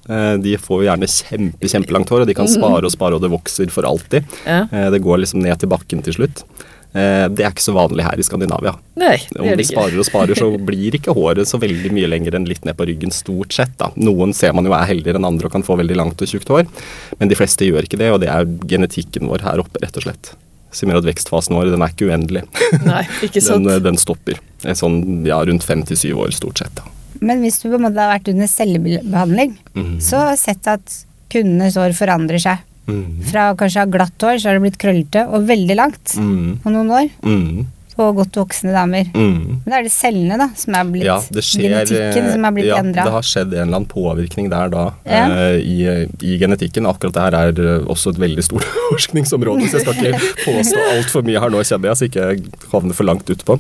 [0.09, 3.23] Eh, De får jo gjerne kjempe, kjempelangt hår, og de kan spare og spare, og
[3.23, 4.25] det vokser for alltid.
[4.47, 4.62] ja.
[4.73, 6.42] Eh, Det går liksom ned til bakken til slutt.
[6.94, 8.73] Eh, Det er ikke så vanlig her i Skandinavia.
[8.97, 12.35] Nei, det Om de sparer og sparer, så blir ikke håret så veldig mye lenger
[12.38, 13.77] enn litt ned på ryggen, stort sett.
[13.77, 13.90] da.
[13.97, 16.49] Noen ser man jo er heldigere enn andre og kan få veldig langt og tjukt
[16.49, 16.64] hår,
[17.21, 20.03] men de fleste gjør ikke det, og det er genetikken vår her oppe, rett og
[20.09, 20.33] slett.
[20.73, 22.42] Som gjør at vekstfasen vår den er ikke uendelig.
[22.85, 23.64] Nei, ikke sant.
[23.68, 24.40] Den, den stopper.
[24.77, 26.75] Sånn ja, rundt fem til syv år, stort sett.
[26.81, 26.88] da.
[27.20, 29.94] Men hvis du på en måte har vært under cellebehandling, mm.
[30.04, 30.98] så har jeg sett at
[31.33, 32.64] kundenes hår forandrer seg.
[32.88, 33.18] Mm.
[33.28, 36.59] Fra kanskje å ha glatt hår, så har det blitt krøllete og veldig langt Mm.
[36.64, 37.11] på noen år.
[37.98, 39.08] På godt voksne damer.
[39.11, 39.58] Mm.
[39.64, 42.68] Men da er det cellene da, som er blitt Ja, skjer Genetikken som er blitt
[42.70, 43.06] ja, endra.
[43.08, 45.24] Det har skjedd en eller annen påvirkning der da Ja.
[45.26, 45.78] eh, i,
[46.22, 46.87] i genetikken.
[46.87, 50.84] Akkurat det her er eh, også et veldig stort forskningsområde, så jeg skal ikke påstå
[50.94, 53.58] altfor mye her nå, kjenner jeg, så ikke jeg havner for langt utpå.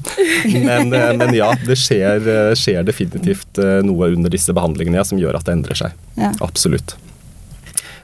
[0.54, 5.06] Men, eh, men ja, det skjer, eh, skjer definitivt eh, noe under disse behandlingene ja,
[5.08, 5.98] som gjør at det endrer seg.
[6.14, 6.30] Ja.
[6.46, 6.94] Absolutt.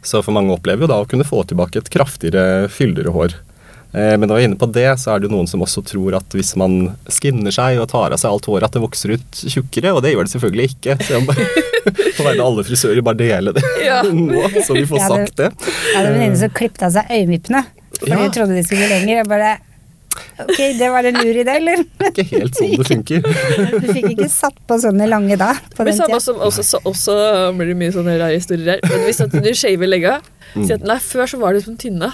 [0.05, 3.39] Så for mange opplever jo da å kunne få tilbake et kraftigere, fyldigere hår.
[3.95, 5.85] Eh, Men når vi er inne på det, så er det jo noen som også
[5.87, 9.15] tror at hvis man skinner seg og tar av seg alt håret, at det vokser
[9.15, 10.97] ut tjukkere, og det gjør det selvfølgelig ikke.
[11.05, 11.47] Så jeg bare,
[12.17, 14.01] på vegne av alle frisører, bare dele det Ja.
[14.11, 15.53] nå, så vi får sagt det.
[15.63, 17.63] Jeg hadde en venninne som klippet av seg øyenvippene.
[18.01, 18.19] Fordi Ja.
[18.25, 19.23] hun trodde de skulle bli lenger.
[19.23, 19.53] Jeg bare
[20.39, 21.81] Ok, det var en lur idé, eller?
[21.99, 23.25] Det er ikke helt sånn det funker.
[23.83, 26.21] Du fikk ikke satt på sånne lange da, på Men den tida.
[26.23, 27.17] som også, så, også
[27.59, 28.85] blir det mye sånne rare historier her.
[28.91, 30.21] Men hvis du shaver legga
[30.55, 30.69] Mm.
[30.69, 32.13] Si at nei, før så var det sånn tynne.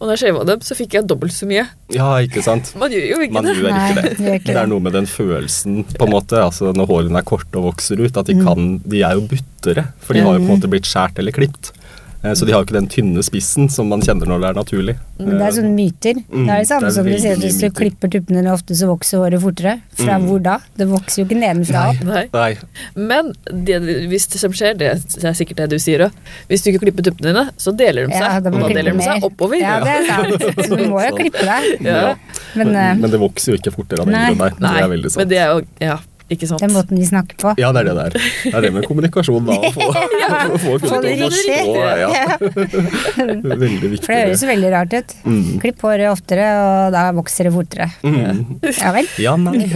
[0.00, 1.66] Og når jeg shava dem, så fikk jeg dobbelt så mye.
[1.92, 2.70] Ja, ikke sant?
[2.80, 3.56] Man gjør jo ikke Man det.
[3.58, 4.04] gjør ikke det.
[4.04, 6.38] Nei, gjør ikke Det er noe med den følelsen, på en måte.
[6.40, 9.84] Altså når hårene er korte og vokser ut, at de kan De er jo buttere,
[10.00, 11.74] for de har jo på en måte blitt skjært eller klipt.
[12.22, 14.94] Eh, Så de har ikke den tynne spissen som man kjenner når det er naturlig.
[15.20, 16.18] Men det er sånne myter.
[16.28, 17.76] Mm, det er det samme det er som du sier at hvis du myter.
[17.80, 19.74] klipper tuppene ofte, så vokser håret fortere.
[19.96, 20.26] Fra Mm.
[20.28, 20.58] hvor da?
[20.76, 22.02] Det vokser jo ikke nedenfra opp.
[22.04, 22.24] Nei.
[22.32, 22.56] Nei.
[22.96, 23.32] Men
[23.64, 23.80] det,
[24.12, 24.90] hvis det som skjer, det
[25.24, 26.12] er sikkert det du sier òg
[26.48, 28.20] Hvis du ikke klipper tuppene dine, så deler de seg.
[28.28, 29.30] Ja, da må og da deler de seg mer.
[29.30, 29.56] oppover.
[29.60, 30.66] Ja, det er sant.
[30.68, 31.80] Så du må jo klippe deg.
[31.84, 32.14] Ja.
[32.54, 34.60] Men men, Men det vokser jo ikke fortere av den grunn der.
[34.60, 35.16] Nei, Det er veldig sant.
[35.24, 35.98] men det er jo Ja,
[36.30, 36.62] ikke sant.
[36.62, 37.52] den måten vi snakker på.
[37.60, 38.10] Ja, det er det der.
[38.44, 39.56] Det er det med kommunikasjon, da.
[39.58, 39.80] Å få,
[40.62, 41.58] få Få det til å riktig.
[41.58, 41.80] forstå.
[42.00, 44.04] Ja, veldig viktig.
[44.06, 45.14] For det høres veldig rart ut.
[45.26, 45.58] Mm.
[45.62, 47.88] Klipp håret oftere, og da vokser det fortere.
[48.06, 48.60] Mm.
[48.78, 49.06] Ja vel.
[49.20, 49.66] Ja, nei.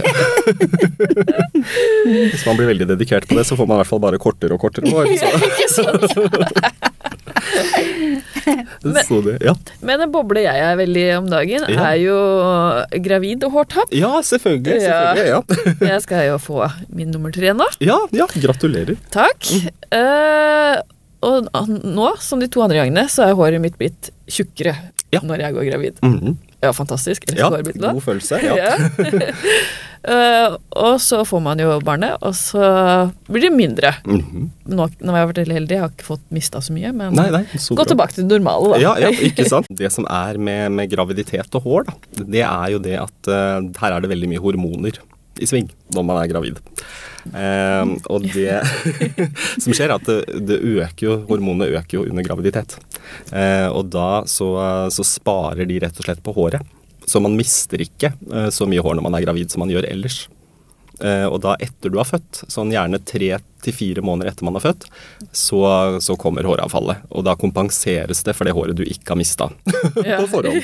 [2.31, 4.55] Hvis man blir veldig dedikert på det, så får man i hvert fall bare kortere
[4.55, 5.05] og kortere hår.
[5.75, 5.83] Så?
[8.83, 9.53] Men- så det, ja.
[9.81, 11.85] Men en boble jeg er veldig om dagen, Ja.
[11.91, 12.17] er jo
[13.05, 13.93] gravid og hårtap.
[13.95, 14.81] ja, selvfølgelig.
[14.85, 15.39] selvfølgelig ja.
[15.93, 17.65] Jeg skal jo få min nummer tre nå.
[17.81, 18.97] ja, ja, gratulerer.
[19.13, 19.49] Takk.
[19.91, 20.75] Eh,
[21.25, 21.47] og
[21.83, 24.75] nå, som de to andre gangene, så er håret mitt blitt tjukkere
[25.23, 25.99] når jeg går gravid.
[26.03, 26.35] Mhm.
[26.65, 27.27] Ja, fantastisk.
[27.29, 27.49] Elsker Ja,
[27.85, 27.95] nå.
[27.99, 28.41] god følelse.
[28.43, 28.75] Ja.
[30.05, 32.61] Eh, og så får man jo barnet, og så
[33.25, 33.89] blir det mindre.
[34.05, 34.43] Mhm.
[34.69, 37.15] Nå, nå har jeg vært veldig heldig, jeg har ikke fått mista så mye, men
[37.17, 37.87] Nei, nei, så gå bra.
[37.89, 38.81] tilbake til det normale, da.
[38.83, 39.65] Ja, ja, ikke sant?
[39.73, 43.65] Det som er med, med graviditet og hår, da, det er jo det at uh,
[43.81, 45.01] her er det veldig mye hormoner
[45.41, 46.61] i sving når man er gravid.
[47.33, 48.59] Eh, og det
[49.63, 52.77] som skjer, er at det, det øker jo, hormonene øker jo under graviditet.
[53.31, 54.49] Eh, og da så,
[54.93, 56.75] så sparer de rett og slett på håret.
[57.05, 59.89] Så man mister ikke eh, så mye hår når man er gravid som man gjør
[59.89, 60.25] ellers.
[61.03, 63.33] Eh, og da etter du har født, sånn gjerne tre
[63.65, 64.85] til fire måneder etter man har født,
[65.35, 65.59] så,
[66.03, 67.01] så kommer håravfallet.
[67.11, 69.49] Og da kompenseres det for det håret du ikke har mista
[70.05, 70.21] Ja.
[70.21, 70.61] på forhånd.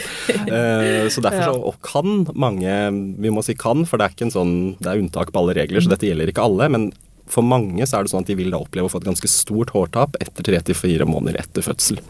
[0.48, 2.76] Eh, så derfor så og kan mange,
[3.22, 5.58] vi må si kan, for det er ikke en sånn, det er unntak på alle
[5.58, 6.70] regler, så dette gjelder ikke alle.
[6.72, 6.92] men
[7.32, 9.30] for mange så er det sånn at de vil da oppleve å få et ganske
[9.32, 12.02] stort hårtap etter tre til fire måneder etter fødsel.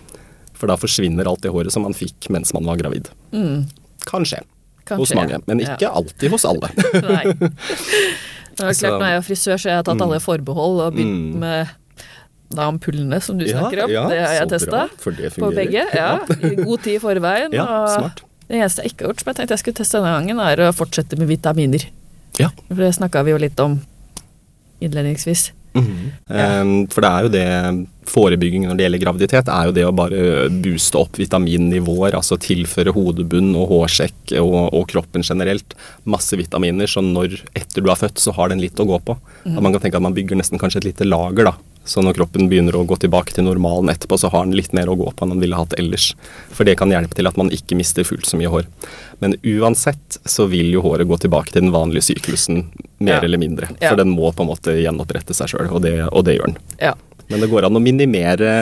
[0.57, 3.09] For da forsvinner alt det håret som man fikk mens man var gravid.
[3.33, 3.67] Mm,
[4.09, 4.39] Kan skje.
[4.91, 5.91] Kan Hos mange, men ikke Ja.
[5.97, 6.69] alltid hos alle.
[7.07, 7.23] Nei.
[8.51, 11.31] Det er klart, Når jeg er frisør, så har jeg tatt alle forbehold og begynt
[11.31, 11.39] Mm.
[11.39, 11.77] med
[12.51, 13.89] da ampullene som du snakker om.
[13.95, 14.81] ja, det har jeg testa
[15.39, 15.85] på begge.
[15.95, 17.53] Ja, I god tid i forveien.
[17.55, 18.19] Ja, smart.
[18.49, 20.63] det eneste jeg ikke har gjort, som jeg tenkte jeg skulle teste denne gangen, er
[20.67, 21.85] å fortsette med vitaminer.
[22.43, 22.49] Ja.
[22.67, 23.79] For det snakka vi jo litt om
[24.83, 25.51] innledningsvis.
[25.75, 27.47] Um, for det er jo det
[28.09, 32.93] forebygging når det gjelder graviditet, er jo det å bare booste opp vitaminnivåer, altså tilføre
[32.95, 35.75] hodebunn og hårsekk og, og kroppen generelt
[36.09, 39.17] masse vitaminer, så når etter du har født, så har den litt å gå på.
[39.45, 41.55] At man kan tenke at man bygger nesten kanskje et lite lager, da.
[41.83, 44.89] Så når kroppen begynner å gå tilbake til normalen etterpå, så har den litt mer
[44.91, 46.11] å gå på enn den ville hatt ellers.
[46.53, 48.67] For det kan hjelpe til at man ikke mister fullt så mye hår.
[49.23, 52.67] Men uansett så vil jo håret gå tilbake til den vanlige syklusen,
[53.01, 53.23] mer Ja.
[53.25, 53.71] eller mindre.
[53.81, 53.89] Ja.
[53.89, 55.81] For den må på en måte gjenopprette seg sjøl, og,
[56.13, 56.59] og det gjør den.
[56.77, 56.93] Ja.
[57.31, 58.55] Men det går an å minimere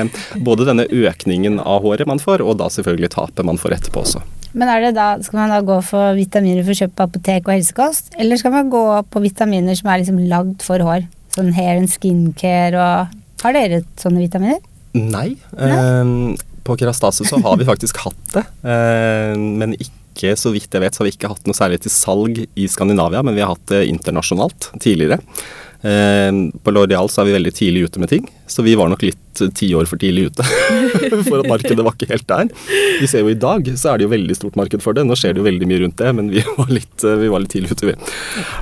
[0.45, 4.21] både denne økningen av håret man får, og da selvfølgelig tapet man får etterpå også.
[4.57, 7.53] Men er det da, skal man da gå for vitaminer for kjøp på apotek og
[7.53, 11.05] helsekost, eller skal man gå på vitaminer som er liksom lagd for hår?
[11.35, 14.57] Sånn hair and skincare og Har dere sånne vitaminer?
[14.97, 15.37] Nei.
[15.55, 16.09] eh,
[16.65, 20.95] på Kerastase så har vi faktisk hatt det, eh, men ikke så vidt jeg vet,
[20.95, 23.71] så har vi ikke hatt noe særlig til salg i Skandinavia, men vi har hatt
[23.71, 25.21] det internasjonalt tidligere.
[25.79, 26.29] Eh,
[26.63, 29.51] på L'Oreal er vi veldig tidlig ute med ting, så vi var nok litt eh,
[29.55, 30.43] ti år for tidlig ute.
[31.29, 32.51] for at markedet var ikke helt der.
[32.99, 35.05] Vi ser jo i dag, så er det jo veldig stort marked for det.
[35.07, 37.45] Nå skjer det jo veldig mye rundt det, men vi var litt, eh, vi var
[37.45, 37.97] litt tidlig ute, vi.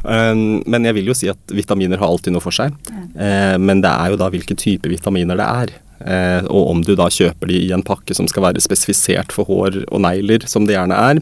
[0.07, 2.75] Men jeg vil jo si at vitaminer har alltid noe for seg.
[3.17, 5.75] Eh, men det er jo da hvilke type vitaminer det er.
[6.07, 9.49] Eh, og om du da kjøper de i en pakke som skal være spesifisert for
[9.49, 11.21] hår og negler, som det gjerne er,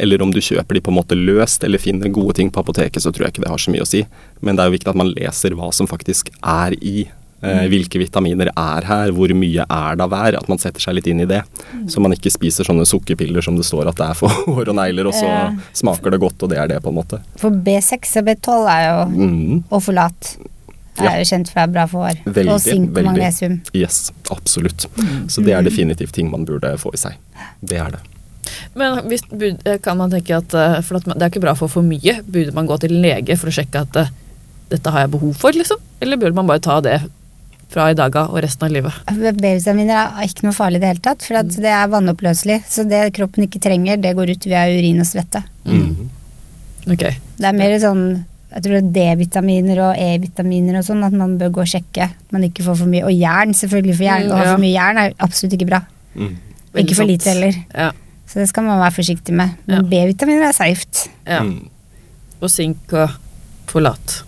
[0.00, 3.02] eller om du kjøper de på en måte løst eller finner gode ting på apoteket,
[3.04, 4.04] så tror jeg ikke det har så mye å si.
[4.40, 7.02] Men det er jo viktig at man leser hva som faktisk er i.
[7.42, 10.36] Eh, hvilke vitaminer er her, hvor mye er det av hver?
[10.38, 11.40] At man setter seg litt inn i det.
[11.90, 14.78] Så man ikke spiser sånne sukkerpiller som det står at det er for hår og
[14.78, 15.28] negler, og så
[15.76, 17.18] smaker det godt, og det er det, på en måte.
[17.42, 19.64] For B6 og B12 er jo Mm.
[19.74, 20.36] Og folat.
[20.98, 22.18] Det er jo kjent for å være bra for hår.
[22.26, 23.60] Veldig, og sink og magnesium.
[23.76, 24.86] Yes, absolutt.
[25.32, 27.16] Så det er definitivt ting man burde få i seg.
[27.64, 28.02] Det er det.
[28.76, 29.24] Men hvis,
[29.84, 32.18] kan man tenke at eh, For at det er ikke bra for for mye.
[32.26, 34.12] Burde man gå til lege for å sjekke at eh,
[34.72, 35.80] dette har jeg behov for, liksom?
[36.02, 36.98] Eller burde man bare ta det
[37.72, 38.96] fra i dag av og resten av livet.
[39.08, 42.58] B-vitaminer er ikke noe farlig i det hele tatt, for at det er vannoppløselig.
[42.68, 45.40] Så det kroppen ikke trenger, det går ut via urin og svette.
[45.64, 46.10] Mm.
[46.92, 47.16] Okay.
[47.38, 48.04] Det er mer sånn
[48.54, 52.08] jeg tror det er D-vitaminer og E-vitaminer og sånn, at man bør gå og sjekke.
[52.10, 53.04] At man ikke får for mye.
[53.08, 54.26] Og jern, selvfølgelig, for jern.
[54.28, 55.80] Mm, Å ha for mye jern er absolutt ikke bra.
[56.14, 56.34] Mm.
[56.82, 57.56] Ikke for lite heller.
[57.74, 57.90] Ja.
[58.28, 59.56] Så det skal man være forsiktig med.
[59.66, 59.88] Men Ja.
[59.88, 61.08] B-vitaminer er safe.
[61.26, 61.42] ja.
[61.42, 61.68] Mm.
[62.42, 63.10] Og sink og
[63.70, 64.22] folat.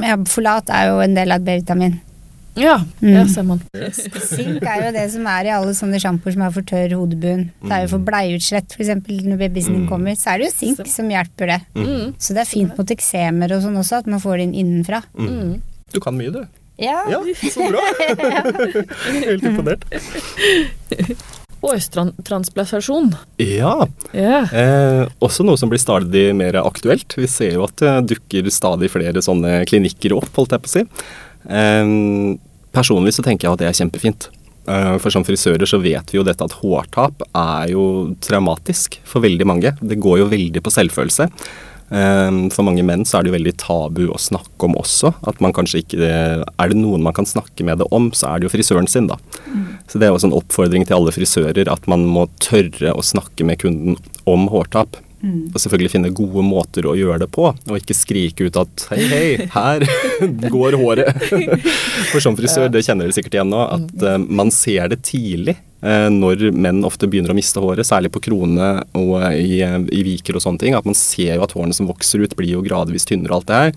[0.00, 2.00] Ja, folat er jo en del av et B-vitamin.
[2.58, 3.12] Ja, Mm.
[3.14, 3.60] ja, ser man.
[3.94, 7.44] Sink er jo det som er i alle sånne sjampoer som er for tørr hodebunn.
[7.62, 8.90] Det er jo for bleiutslett, f.eks.
[9.06, 10.12] når babyen din kommer.
[10.18, 11.60] Så er det jo sink som hjelper det.
[11.76, 12.14] Mm.
[12.18, 15.02] Så det er fint mot eksemer og sånn også, at man får det inn innenfra.
[15.16, 15.60] Mm.
[15.94, 16.42] Du kan mye, du.
[16.80, 17.20] Ja, Ja,
[17.52, 17.82] så bra.
[19.26, 19.84] Helt imponert.
[21.60, 23.10] Hårtransplantasjon.
[23.36, 23.74] Ja.
[24.16, 24.52] Yeah.
[24.54, 27.16] Eh, også noe som blir stadig mer aktuelt.
[27.20, 30.72] Vi ser jo at det dukker stadig flere sånne klinikker opp, holdt jeg på å
[30.72, 30.84] si.
[31.48, 31.94] Eh,
[32.74, 34.28] personlig så tenker jeg at det er kjempefint.
[34.68, 39.24] Eh, for som frisører så vet vi jo dette at hårtap er jo traumatisk for
[39.24, 39.74] veldig mange.
[39.80, 41.30] Det går jo veldig på selvfølelse.
[41.90, 45.14] Eh, For mange menn så er det jo veldig tabu å snakke om også.
[45.26, 48.38] At man kanskje ikke Er det noen man kan snakke med det om, så er
[48.38, 49.16] det jo frisøren sin, da.
[49.88, 53.44] Så det er også en oppfordring til alle frisører at man må tørre å snakke
[53.44, 54.96] med kunden om hårtap.
[55.20, 59.00] Og selvfølgelig finne gode måter å gjøre det på, og ikke skrike ut at hei,
[59.10, 59.84] hei, her
[60.54, 61.26] går håret.
[62.12, 65.58] For som frisør, det kjenner dere sikkert igjen nå, at eh, man ser det tidlig
[65.82, 70.36] når menn ofte begynner å miste håret, særlig på kronene og i, eh, i viker
[70.36, 70.74] og sånne ting.
[70.76, 73.46] At man ser jo at hårene som vokser ut, blir jo gradvis tynnere og alt
[73.46, 73.72] det her.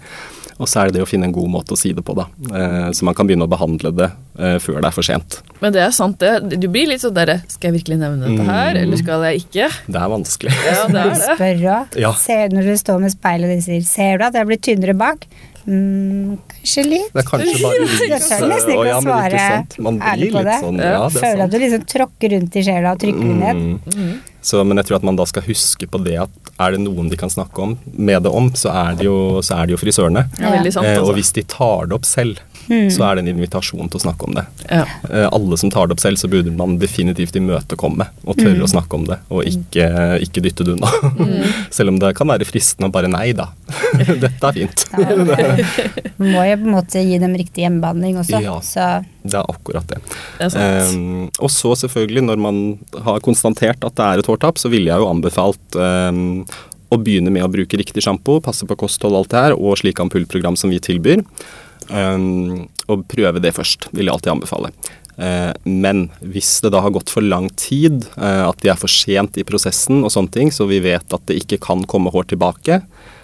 [0.62, 2.28] Og så er det det å finne en god måte å si det på, da.
[2.54, 5.39] Eh, Så man kan begynne å behandle det eh, før det er for sent.
[5.63, 6.60] Men det er sant, det.
[6.62, 9.70] Du blir litt sånn derre Skal jeg virkelig nevne dette her, eller skal jeg ikke?
[9.88, 10.54] Det er vanskelig.
[10.68, 11.24] Ja, det er det.
[11.39, 11.98] spør òg.
[12.04, 12.13] Ja.
[12.54, 15.28] Når du står med speilet og de sier 'Ser du at jeg blir tynnere bak?'
[15.63, 17.13] Mm, kanskje litt.
[17.13, 19.78] Det er kanskje bare lyset nesten ikke og ja, men ikke svare sant?
[19.86, 20.60] Man ærlig blir på litt det.
[20.65, 23.43] sånn, Ja, det er Føler at du liksom tråkker rundt i sjela og trykker mm.
[23.43, 23.62] ned.
[23.95, 24.13] Mm.
[24.43, 27.08] Så, men jeg tror at man da skal huske på det at er det noen
[27.12, 29.80] de kan snakke om, med det om, så er det jo, så er det jo
[29.80, 30.26] frisørene.
[30.41, 31.15] Ja, veldig sant, Eh, og altså.
[31.15, 32.89] hvis de tar det opp selv, Mm.
[32.95, 34.45] så er det en invitasjon til å snakke om det.
[34.69, 34.86] Ja.
[35.10, 38.63] Eh, alle som tar det opp selv, så burde man definitivt imøtekomme og tørre Mm.
[38.63, 39.88] å snakke om det, og ikke,
[40.23, 40.89] ikke dytte det unna.
[41.76, 43.49] selv om det kan være fristende å bare nei da.
[44.23, 44.86] Dette er fint.
[46.23, 48.39] Må jo på en måte gi dem riktig hjemmebehandling også.
[48.43, 48.58] Ja.
[48.63, 48.88] Så
[49.23, 49.99] Det er akkurat det.
[50.39, 50.91] Det er.
[50.93, 52.62] Um, og så selvfølgelig, når man
[53.06, 56.43] har konstatert at det er et hårtap, så ville jeg jo anbefalt um,
[56.93, 59.80] å begynne med å bruke riktig sjampo, passe på kosthold og alt det her, og
[59.82, 61.23] slike ampullprogram som vi tilbyr.
[61.89, 64.74] Um, og prøve det først, vil jeg alltid anbefale.
[65.17, 68.91] Eh, men hvis det da har gått for lang tid, eh, at de er for
[68.91, 72.32] sent i prosessen og sånne ting, så vi vet at det ikke kan komme hår
[72.34, 72.82] tilbake,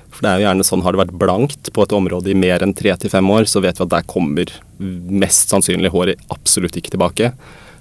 [0.10, 2.66] for det er jo gjerne sånn, har det vært blankt på et område i mer
[2.66, 6.78] enn tre til fem år, så vet vi at der kommer mest sannsynlig håret absolutt
[6.80, 7.34] ikke tilbake.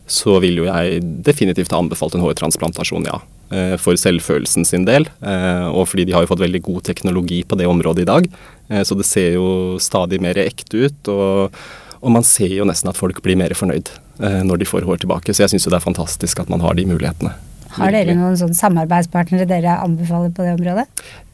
[0.08, 3.18] Så vil jo jeg definitivt ha anbefalt en hårtransplantasjon, ja.
[3.52, 7.42] Eh, For selvfølelsen sin del, eh, og fordi de har jo fått veldig god teknologi
[7.44, 8.28] på det området i dag.
[8.70, 11.52] Eh, Så det ser jo stadig mer ekte ut, og,
[12.00, 15.30] og man ser jo nesten at folk blir mer fornøyd når de får hår tilbake.
[15.30, 17.30] Så jeg syns jo det er fantastisk at man har de mulighetene.
[17.76, 20.86] har dere noen sånne samarbeidspartnere dere anbefaler på det området?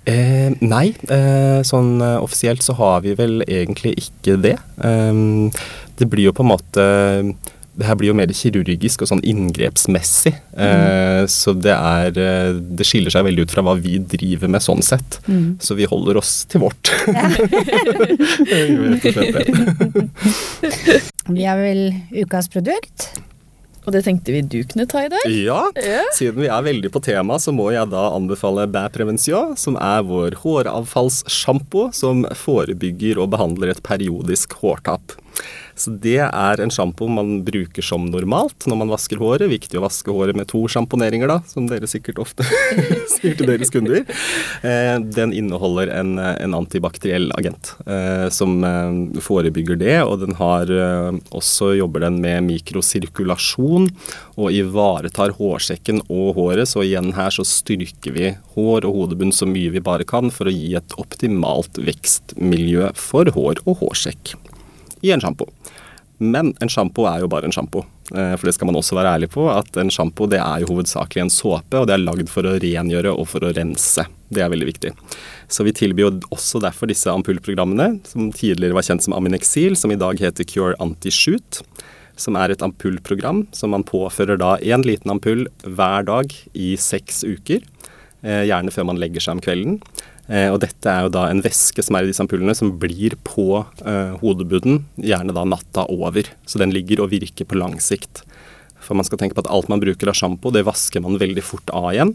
[0.05, 4.59] Eh, nei, eh, sånn offisielt så har vi vel egentlig ikke det.
[4.85, 5.13] Eh,
[5.97, 6.85] det blir jo på en måte
[7.75, 10.31] Det her blir jo mer kirurgisk og sånn inngrepsmessig.
[10.57, 14.63] Eh, Så det er eh, Det skiller seg veldig ut fra hva vi driver med
[14.63, 15.19] sånn sett.
[15.27, 15.57] Mm.
[15.59, 16.93] Så vi holder oss til vårt.
[18.45, 19.45] Det.
[21.35, 23.09] Vi har vel ukas produkt.
[23.85, 25.25] Og det tenkte vi du kunne ta i dag.
[25.29, 26.05] Ja, Ja.
[26.17, 30.01] siden vi er veldig på tema, så må jeg da anbefale Bæ Prevention, som er
[30.09, 35.13] vår håravfallssjampo som forebygger og behandler et periodisk hårtap.
[35.75, 39.49] Så det er en sjampo man bruker som normalt når man vasker håret.
[39.51, 42.47] Viktig å vaske håret med to sjamponeringer, da, som dere sikkert ofte
[43.17, 44.05] sier til deres kunder.
[44.63, 50.71] Eh, den inneholder en, en antibakteriell agent eh, som eh, forebygger det, og den har
[51.35, 53.91] også jobber den med mikrosirkulasjon
[54.39, 56.71] og ivaretar hårsekken og håret.
[56.71, 60.51] Så igjen her så styrker vi hår og hodebunn så mye vi bare kan for
[60.51, 64.37] å gi et optimalt vekstmiljø for hår og hårsekk
[65.05, 65.49] i en sjampo.
[66.25, 67.83] Men en sjampo er jo bare en sjampo.
[68.15, 70.71] Eh, For det skal man også være ærlig på, at en sjampo det er jo
[70.71, 74.07] hovedsakelig en såpe, og det er lagd for å rengjøre og for å rense.
[74.31, 74.93] Det er veldig viktig.
[75.51, 79.93] Så vi tilbyr jo også derfor disse ampullprogrammene, som tidligere var kjent som Aminexil, som
[79.93, 81.61] i dag heter Cure Anti-Shoot.
[82.17, 87.25] Som er et ampullprogram som man påfører da én liten ampull hver dag i seks
[87.27, 87.65] uker.
[88.23, 89.81] Eh, Gjerne før man legger seg om kvelden.
[90.29, 93.17] Eh, og dette er jo da en væske som er i disse ampullene, som blir
[93.27, 96.31] på eh, hodebunnen, gjerne da natta over.
[96.49, 98.23] Så den ligger og virker på lang sikt.
[98.85, 101.45] For man skal tenke på at alt man bruker av sjampo, det vasker man veldig
[101.45, 102.15] fort av igjen.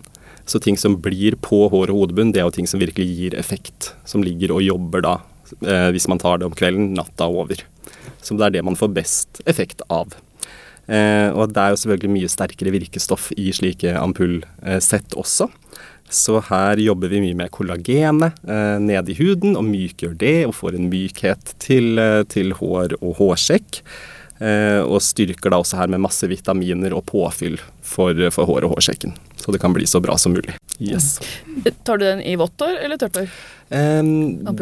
[0.49, 3.38] Så ting som blir på hår og hodebunn, det er jo ting som virkelig gir
[3.38, 3.91] effekt.
[4.10, 5.16] Som ligger og jobber da,
[5.62, 7.62] eh, hvis man tar det om kvelden, natta over.
[8.22, 10.18] Så det er det man får best effekt av.
[10.89, 15.49] Eh, og det er jo selvfølgelig mye sterkere virkestoff i slike ampullsett også.
[16.10, 20.55] Så her jobber vi mye med kollagenet eh, ned i huden, og mykgjør det, og
[20.57, 23.84] får en mykhet til, eh, til hår og hårsekk.
[24.39, 28.78] Eh, og styrker da også her med masse vitaminer og påfyll for, for hår og
[28.78, 29.14] hårsekken.
[29.39, 30.55] Så det kan bli så bra som mulig.
[30.80, 31.18] Yes.
[31.84, 33.30] Tar du den i vått hår eller tørt hår?
[33.70, 34.01] Eh,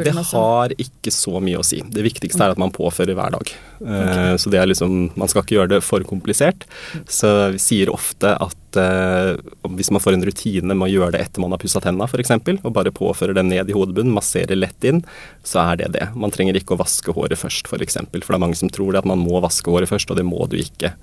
[0.01, 1.83] det har ikke så mye å si.
[1.93, 3.53] Det viktigste er at man påfører hver dag.
[3.77, 4.37] Okay.
[4.41, 6.65] så det er liksom, Man skal ikke gjøre det for komplisert.
[7.05, 9.36] Så vi sier ofte at uh,
[9.78, 12.34] hvis man får en rutine med å gjøre det etter man har pussa tenna f.eks.,
[12.57, 15.03] og bare påfører den ned i hodebunnen, masserer lett inn,
[15.43, 16.09] så er det det.
[16.15, 18.71] Man trenger ikke å vaske håret først f.eks., for, eksempel, for det er mange som
[18.73, 20.93] tror det at man må vaske håret først, og det må du ikke.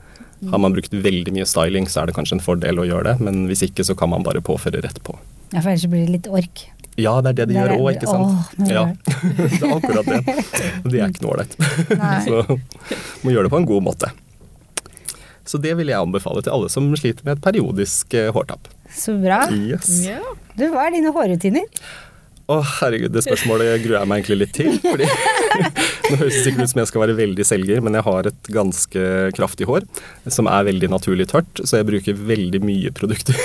[0.51, 3.25] Har man brukt veldig mye styling, så er det kanskje en fordel å gjøre det,
[3.25, 5.17] men hvis ikke, så kan man bare påføre rett på.
[5.55, 6.67] Ja, for ellers blir det litt ork.
[7.01, 8.29] Ja, det er det de Det gjør òg, ikke sant.
[8.29, 8.85] Åh, det ja.
[9.51, 10.21] det er akkurat det.
[10.85, 11.57] Det er ikke noe ålreit.
[12.27, 14.11] Så må gjøre det på en god måte.
[15.55, 18.67] Så det vil jeg anbefale til alle som sliter med et periodisk eh, hårtap.
[18.91, 19.45] Så bra.
[19.55, 19.87] Yes.
[20.03, 20.19] Ja.
[20.59, 21.69] Du, hva er dine hårrutiner?
[22.51, 24.75] Å herregud, det spørsmålet gruer jeg meg egentlig litt til.
[24.83, 25.07] fordi
[26.15, 29.05] Høres sikkert ut som jeg skal være veldig selger, men jeg har et ganske
[29.37, 29.87] kraftig hår
[30.33, 33.39] som er veldig naturlig tørt, så jeg bruker veldig mye produkter.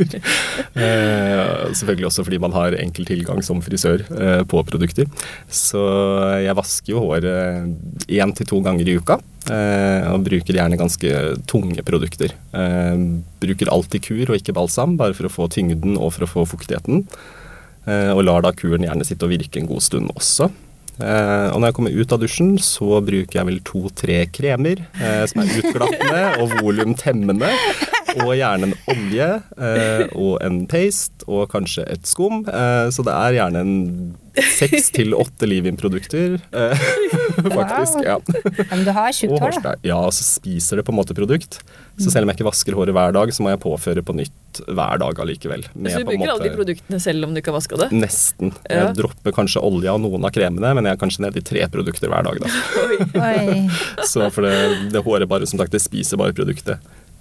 [0.84, 5.10] eh, selvfølgelig også fordi man har enkel tilgang som frisør eh, på produkter.
[5.46, 5.82] Så
[6.44, 9.20] jeg vasker jo håret én til to ganger i uka.
[9.50, 11.12] Eh, og bruker gjerne ganske
[11.50, 12.34] tunge produkter.
[12.54, 13.04] Eh,
[13.42, 16.48] bruker alltid kur og ikke balsam, bare for å få tyngden og for å få
[16.52, 17.06] fuktigheten.
[17.88, 20.50] Eh, og lar da kuren gjerne sitte og virke en god stund også.
[21.00, 25.24] Eh, og når jeg kommer ut av dusjen, så bruker jeg vel to-tre kremer eh,
[25.30, 27.50] som er utglattende og volumtemmende.
[28.20, 32.42] Og gjerne en olje eh, og en paste og kanskje et skum.
[32.90, 33.76] Så det er gjerne en
[34.56, 36.36] seks til åtte Livin-produkter,
[37.58, 38.02] faktisk.
[38.06, 38.18] Ja.
[38.18, 39.76] Ja, men du har tjukt hår, da.
[39.86, 41.60] Ja, så spiser det på en måte produkt.
[42.00, 44.60] Så selv om jeg ikke vasker håret hver dag, så må jeg påføre på nytt
[44.66, 45.66] hver dag allikevel.
[45.74, 47.90] Med Så du bruker alle de produktene selv om du ikke har vaska det?
[47.94, 48.54] Nesten.
[48.64, 48.86] Ja.
[48.88, 51.66] Jeg dropper kanskje olje av noen av kremene, men jeg er kanskje nede i tre
[51.72, 52.40] produkter hver dag.
[52.40, 52.54] da.
[53.20, 53.68] Oi.
[54.10, 56.80] Så for det, det håret bare, som sagt, det spiser bare produktet.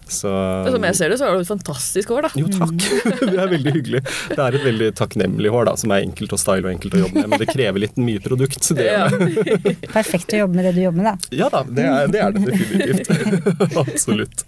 [0.10, 0.30] Så
[0.74, 2.32] Som jeg ser det, så har du et fantastisk hår, da.
[2.40, 2.76] Jo, takk.
[3.30, 4.02] Det er veldig hyggelig.
[4.32, 7.04] Det er et veldig takknemlig hår, da, som er enkelt å style og enkelt å
[7.06, 7.30] jobbe med.
[7.34, 8.72] Men det krever litt mye produkt.
[8.76, 9.08] Det, Ja.
[10.00, 11.38] Perfekt å jobbe med det du jobber med, da.
[11.40, 13.78] ja da, det er det, er det definitivt.
[13.80, 14.46] Absolutt.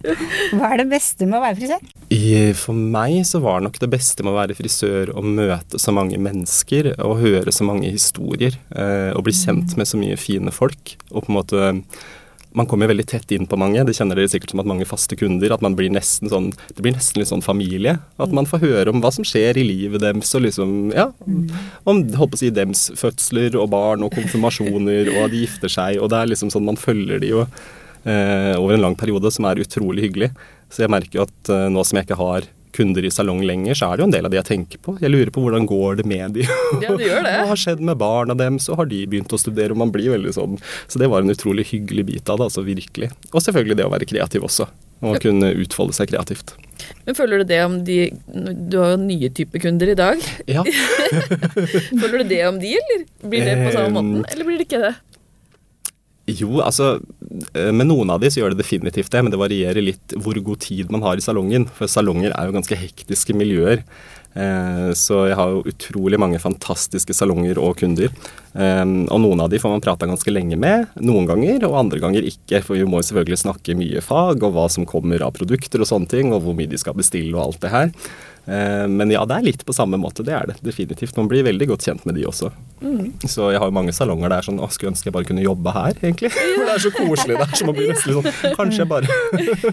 [0.57, 1.85] Hva er det beste med å være frisør?
[2.61, 6.19] For meg så var nok det beste med å være frisør å møte så mange
[6.21, 8.57] mennesker og høre så mange historier.
[8.75, 10.95] Eh, og bli kjent med så mye fine folk.
[11.11, 11.71] Og på en måte
[12.57, 13.83] man kommer veldig tett inn på mange.
[13.87, 15.53] Det kjenner dere sikkert som at mange faste kunder.
[15.55, 17.97] At man blir nesten sånn Det blir nesten litt sånn familie.
[18.21, 21.11] At man får høre om hva som skjer i livet deres, og liksom Ja.
[21.85, 25.71] Om holdt på å si dems fødsler og barn og konfirmasjoner, og at de gifter
[25.71, 26.01] seg.
[26.01, 27.45] Og det er liksom sånn man følger de jo
[28.05, 30.31] eh, over en lang periode, som er utrolig hyggelig.
[30.71, 33.77] Så jeg merker jo at eh, nå som jeg ikke har kunder i salong lenger,
[33.77, 34.95] så er det jo en del av det jeg tenker på.
[35.01, 36.45] Jeg lurer på hvordan går det med de?
[36.45, 37.35] Ja, det gjør det.
[37.41, 38.59] Hva har skjedd med barna dem?
[38.61, 40.57] Så har de begynt å studere, og man blir veldig sånn.
[40.87, 43.11] Så det var en utrolig hyggelig bit av det, altså virkelig.
[43.31, 44.69] Og selvfølgelig det å være kreativ også.
[45.01, 46.53] Og kunne utfolde seg kreativt.
[47.07, 47.97] Men føler du det om de
[48.69, 50.21] Du har jo nye typer kunder i dag.
[50.49, 50.63] Ja.
[52.01, 53.05] Føler du det om de, eller?
[53.25, 54.93] Blir det på samme måten, eller blir det ikke det?
[56.39, 56.93] Jo, altså
[57.55, 60.37] eh, Med noen av de så gjør det definitivt det, men det varierer litt hvor
[60.43, 61.67] god tid man har i salongen.
[61.77, 63.83] For salonger er jo ganske hektiske miljøer.
[64.31, 68.13] Eh, Så jeg har jo utrolig mange fantastiske salonger og kunder.
[68.55, 71.99] Eh, Og noen av de får man prata ganske lenge med, noen ganger, og andre
[71.99, 72.63] ganger ikke.
[72.63, 76.09] For vi må selvfølgelig snakke mye fag, og hva som kommer av produkter og sånne
[76.11, 77.91] ting, og hvor mye de skal bestille og alt det her.
[78.47, 81.15] Eh, Men ja, det er litt på samme måte, det er det definitivt.
[81.17, 82.49] Man blir veldig godt kjent med de også.
[83.29, 85.69] Så jeg har jo mange salonger der sånn Å, skulle ønske jeg bare kunne jobbe
[85.75, 86.31] her, egentlig.
[86.33, 89.05] For det er så koselig der, så man blir nesten litt sånn Kanskje jeg bare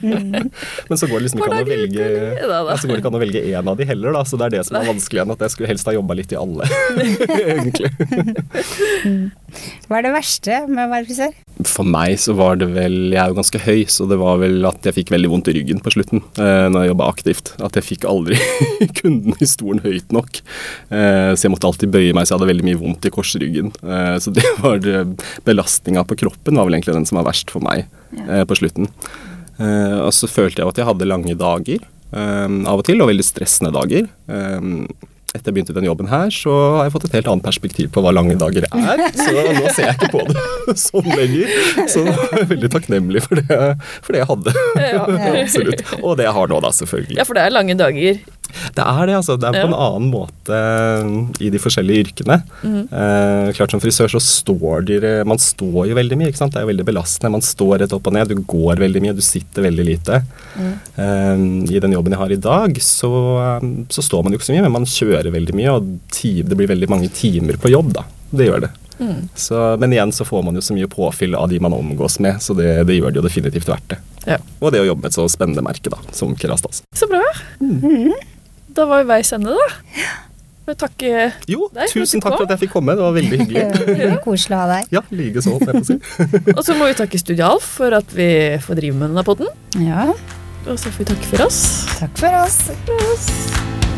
[0.91, 3.16] Men så går det liksom ikke an å velge ja, så går det ikke an
[3.16, 4.23] å velge én av de heller, da.
[4.29, 6.35] Så det er det som er vanskelig igjen, at jeg skulle helst ha jobba litt
[6.35, 6.69] i alle,
[7.57, 7.89] egentlig.
[9.88, 11.36] Hva er det verste med å være frisør?
[11.66, 14.66] For meg så var det vel Jeg er jo ganske høy, så det var vel
[14.68, 17.53] at jeg fikk veldig vondt i ryggen på slutten eh, når jeg jobba aktivt.
[17.64, 18.38] At jeg fikk aldri
[19.01, 20.42] kunden i stolen høyt nok.
[20.94, 23.72] Eh, så jeg måtte alltid bøye meg, så jeg hadde veldig mye vondt i korsryggen.
[23.82, 25.03] Eh, så det var det
[25.49, 27.86] Belastninga på kroppen var vel egentlig den som var verst for meg
[28.28, 28.90] eh, på slutten.
[29.59, 33.11] Eh, og så følte jeg at jeg hadde lange dager eh, av og til, og
[33.11, 34.07] veldig stressende dager.
[34.30, 37.91] Eh, etter jeg begynte den jobben her, så har jeg fått et helt annet perspektiv
[37.95, 39.05] på hva lange dager er.
[39.16, 41.55] Så nå ser jeg ikke på det sånn lenger.
[41.91, 43.61] Så jeg er veldig takknemlig for det,
[44.05, 44.57] for det jeg hadde.
[44.82, 45.05] Ja.
[45.45, 45.84] Absolutt.
[46.03, 47.18] Og det jeg har nå, da, selvfølgelig.
[47.20, 48.20] ja, for det er lange dager.
[48.79, 49.35] Det er det, altså.
[49.41, 52.37] Det er på en annen måte eh, i de forskjellige yrkene.
[52.62, 56.31] Eh, klart Som frisør så står dere Man står jo veldig mye.
[56.31, 56.55] ikke sant?
[56.55, 57.33] Det er jo veldig belastende.
[57.35, 58.31] Man står rett opp og ned.
[58.31, 59.16] Du går veldig mye.
[59.18, 60.22] Du sitter veldig lite.
[60.59, 63.12] Eh, I den jobben jeg har i dag, så,
[63.45, 65.74] eh, så står man jo ikke så mye, men man kjører veldig mye.
[65.79, 68.07] Og ti, det blir veldig mange timer på jobb, da.
[68.31, 68.74] Det gjør det.
[69.39, 72.41] Så, men igjen så får man jo så mye påfyll av de man omgås med,
[72.43, 73.99] så det, det gjør det jo definitivt verdt det.
[74.26, 74.39] Ja.
[74.59, 76.83] Og det å jobbe med et så spennende merke da, som Kerastas.
[76.99, 77.22] Så bra.
[78.77, 79.69] Da var vi veis ende, da.
[80.69, 81.11] Jeg vil takke
[81.49, 82.93] Jo, Nei, tusen takk for at jeg fikk komme.
[82.99, 84.19] Det var veldig hyggelig.
[84.27, 84.91] koselig å ha deg.
[84.93, 85.97] Ja, like så, jeg si.
[86.59, 88.29] Og så må vi takke Studio Alf for at vi
[88.66, 89.49] får drive med denne podden.
[89.81, 90.11] Ja,
[90.69, 91.62] Og så får vi takke for oss.
[92.03, 92.61] Takk for oss.
[92.69, 93.97] takk for oss.